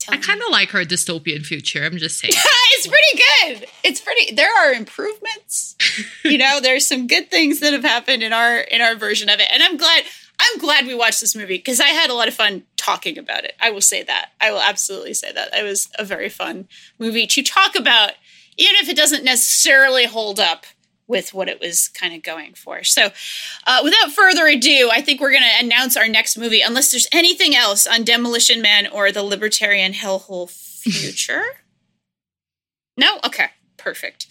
[0.00, 1.84] Tell I kind of like her dystopian future.
[1.84, 2.32] I'm just saying.
[2.72, 3.22] it's pretty
[3.60, 3.68] good.
[3.84, 4.34] It's pretty.
[4.34, 5.76] There are improvements.
[6.24, 9.38] you know, there's some good things that have happened in our in our version of
[9.40, 10.04] it, and I'm glad.
[10.42, 13.44] I'm glad we watched this movie because I had a lot of fun talking about
[13.44, 13.54] it.
[13.60, 14.30] I will say that.
[14.40, 15.54] I will absolutely say that.
[15.54, 16.66] It was a very fun
[16.98, 18.12] movie to talk about,
[18.56, 20.64] even if it doesn't necessarily hold up
[21.06, 22.84] with what it was kind of going for.
[22.84, 23.10] So,
[23.66, 27.08] uh, without further ado, I think we're going to announce our next movie, unless there's
[27.12, 31.42] anything else on Demolition Man or the Libertarian Hellhole Future.
[32.96, 33.18] no?
[33.26, 34.26] Okay, perfect.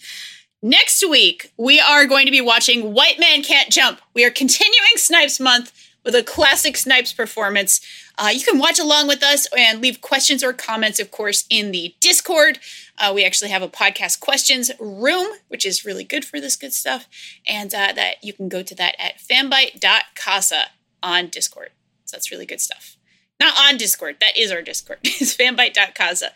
[0.62, 4.00] Next week, we are going to be watching White Men Can't Jump.
[4.14, 5.72] We are continuing Snipes Month
[6.04, 7.80] with a classic Snipes performance.
[8.20, 11.72] Uh, you can watch along with us and leave questions or comments, of course, in
[11.72, 12.58] the Discord.
[12.98, 16.74] Uh, we actually have a podcast questions room, which is really good for this good
[16.74, 17.08] stuff.
[17.46, 20.64] And uh, that you can go to that at fanbyte.casa
[21.02, 21.70] on Discord.
[22.04, 22.98] So that's really good stuff.
[23.40, 24.16] Not on Discord.
[24.20, 24.98] That is our Discord.
[25.04, 26.32] It's fanbyte.casa.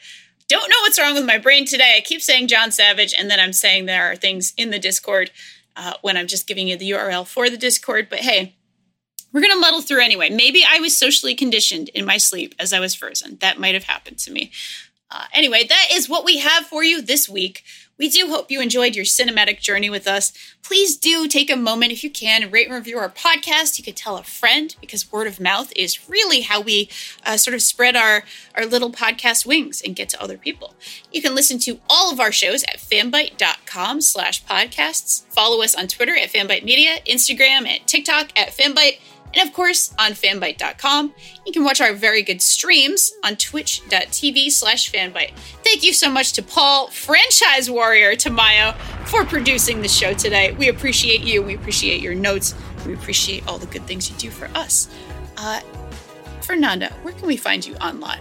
[0.48, 1.94] Don't know what's wrong with my brain today.
[1.98, 5.30] I keep saying John Savage, and then I'm saying there are things in the Discord
[5.76, 8.08] uh, when I'm just giving you the URL for the Discord.
[8.08, 8.54] But hey,
[9.34, 10.30] we're going to muddle through anyway.
[10.30, 13.36] Maybe I was socially conditioned in my sleep as I was frozen.
[13.40, 14.52] That might have happened to me.
[15.10, 17.64] Uh, anyway, that is what we have for you this week.
[17.96, 20.32] We do hope you enjoyed your cinematic journey with us.
[20.62, 23.78] Please do take a moment if you can, rate and review our podcast.
[23.78, 26.88] You could tell a friend because word of mouth is really how we
[27.24, 28.24] uh, sort of spread our,
[28.56, 30.74] our little podcast wings and get to other people.
[31.12, 35.22] You can listen to all of our shows at fanbyte.com slash podcasts.
[35.26, 38.98] Follow us on Twitter at fanbyte media, Instagram and TikTok at fanbyte,
[39.34, 41.14] and of course, on fanbyte.com,
[41.46, 45.36] you can watch our very good streams on twitch.tv slash fanbyte.
[45.64, 48.76] Thank you so much to Paul, franchise warrior Tamayo,
[49.06, 50.52] for producing the show today.
[50.52, 51.42] We appreciate you.
[51.42, 52.54] We appreciate your notes.
[52.86, 54.88] We appreciate all the good things you do for us.
[55.36, 55.60] Uh,
[56.42, 58.20] Fernanda, where can we find you online?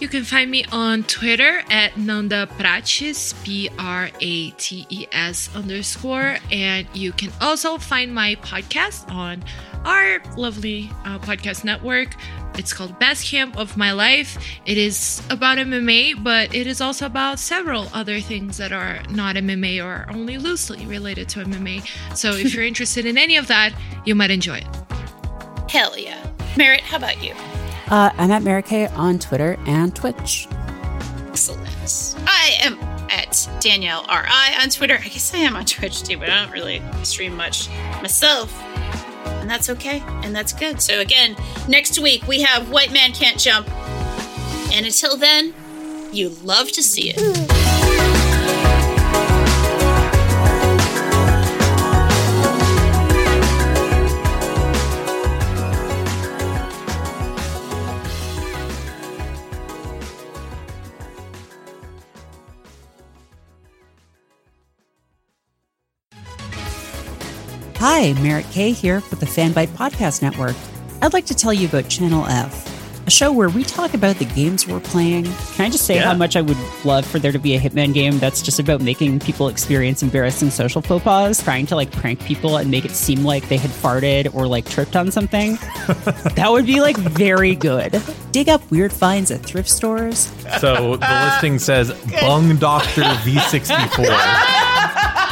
[0.00, 5.54] You can find me on Twitter at Nanda Prates, P R A T E S
[5.54, 6.36] underscore.
[6.50, 9.44] And you can also find my podcast on
[9.84, 12.16] our lovely uh, podcast network.
[12.58, 14.38] It's called Best Camp of My Life.
[14.66, 19.36] It is about MMA, but it is also about several other things that are not
[19.36, 22.16] MMA or only loosely related to MMA.
[22.16, 23.72] So if you're interested in any of that,
[24.04, 25.70] you might enjoy it.
[25.70, 26.24] Hell yeah.
[26.56, 27.34] Merritt, how about you?
[27.90, 30.48] Uh, I'm at Mary Kay on Twitter and Twitch.
[31.28, 32.16] Excellent.
[32.26, 32.78] I am
[33.10, 34.58] at Danielle R.I.
[34.62, 34.94] on Twitter.
[34.94, 37.68] I guess I am on Twitch too, but I don't really stream much
[38.00, 38.52] myself.
[39.40, 40.02] And that's okay.
[40.22, 40.80] And that's good.
[40.80, 41.36] So, again,
[41.68, 43.68] next week we have White Men Can't Jump.
[44.72, 45.52] And until then,
[46.12, 48.23] you love to see it.
[67.86, 70.56] Hi, Merritt Kay here for the Fanbyte Podcast Network.
[71.02, 74.24] I'd like to tell you about Channel F, a show where we talk about the
[74.24, 75.24] games we're playing.
[75.24, 76.04] Can I just say Yeah.
[76.04, 76.56] how much I would
[76.86, 80.48] love for there to be a Hitman game that's just about making people experience embarrassing
[80.48, 83.70] social faux pas, trying to like prank people and make it seem like they had
[83.70, 85.56] farted or like tripped on something?
[86.36, 88.00] that would be like very good.
[88.32, 90.32] Dig up weird finds at thrift stores.
[90.58, 91.92] So the listing says
[92.22, 95.18] Bung Doctor V64.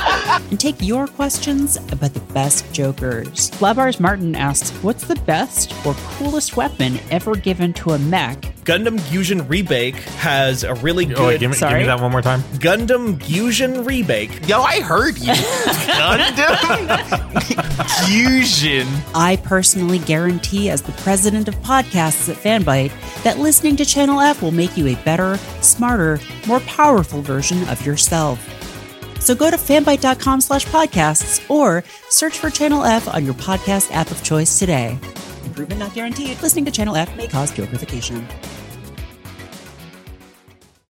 [0.50, 3.50] and take your questions about the best jokers.
[3.50, 8.52] Flabars Martin asks, What's the best or coolest weapon ever given to a mech?
[8.64, 11.18] Gundam Fusion Rebake has a really good.
[11.18, 12.42] Oh, wait, give me, give me that one more time.
[12.60, 14.48] Gundam Fusion Rebake.
[14.48, 15.32] Yo, I heard you.
[15.32, 16.56] Gundam
[18.06, 18.86] Fusion.
[19.16, 22.92] I personally guarantee, as the president of podcasts at Fanbyte,
[23.24, 27.84] that listening to Channel F will make you a better, smarter, more powerful version of
[27.84, 28.38] yourself.
[29.22, 34.10] So go to fanbyte.com slash podcasts or search for Channel F on your podcast app
[34.10, 34.98] of choice today.
[35.44, 36.42] Improvement not guaranteed.
[36.42, 38.26] Listening to Channel F may cause purification.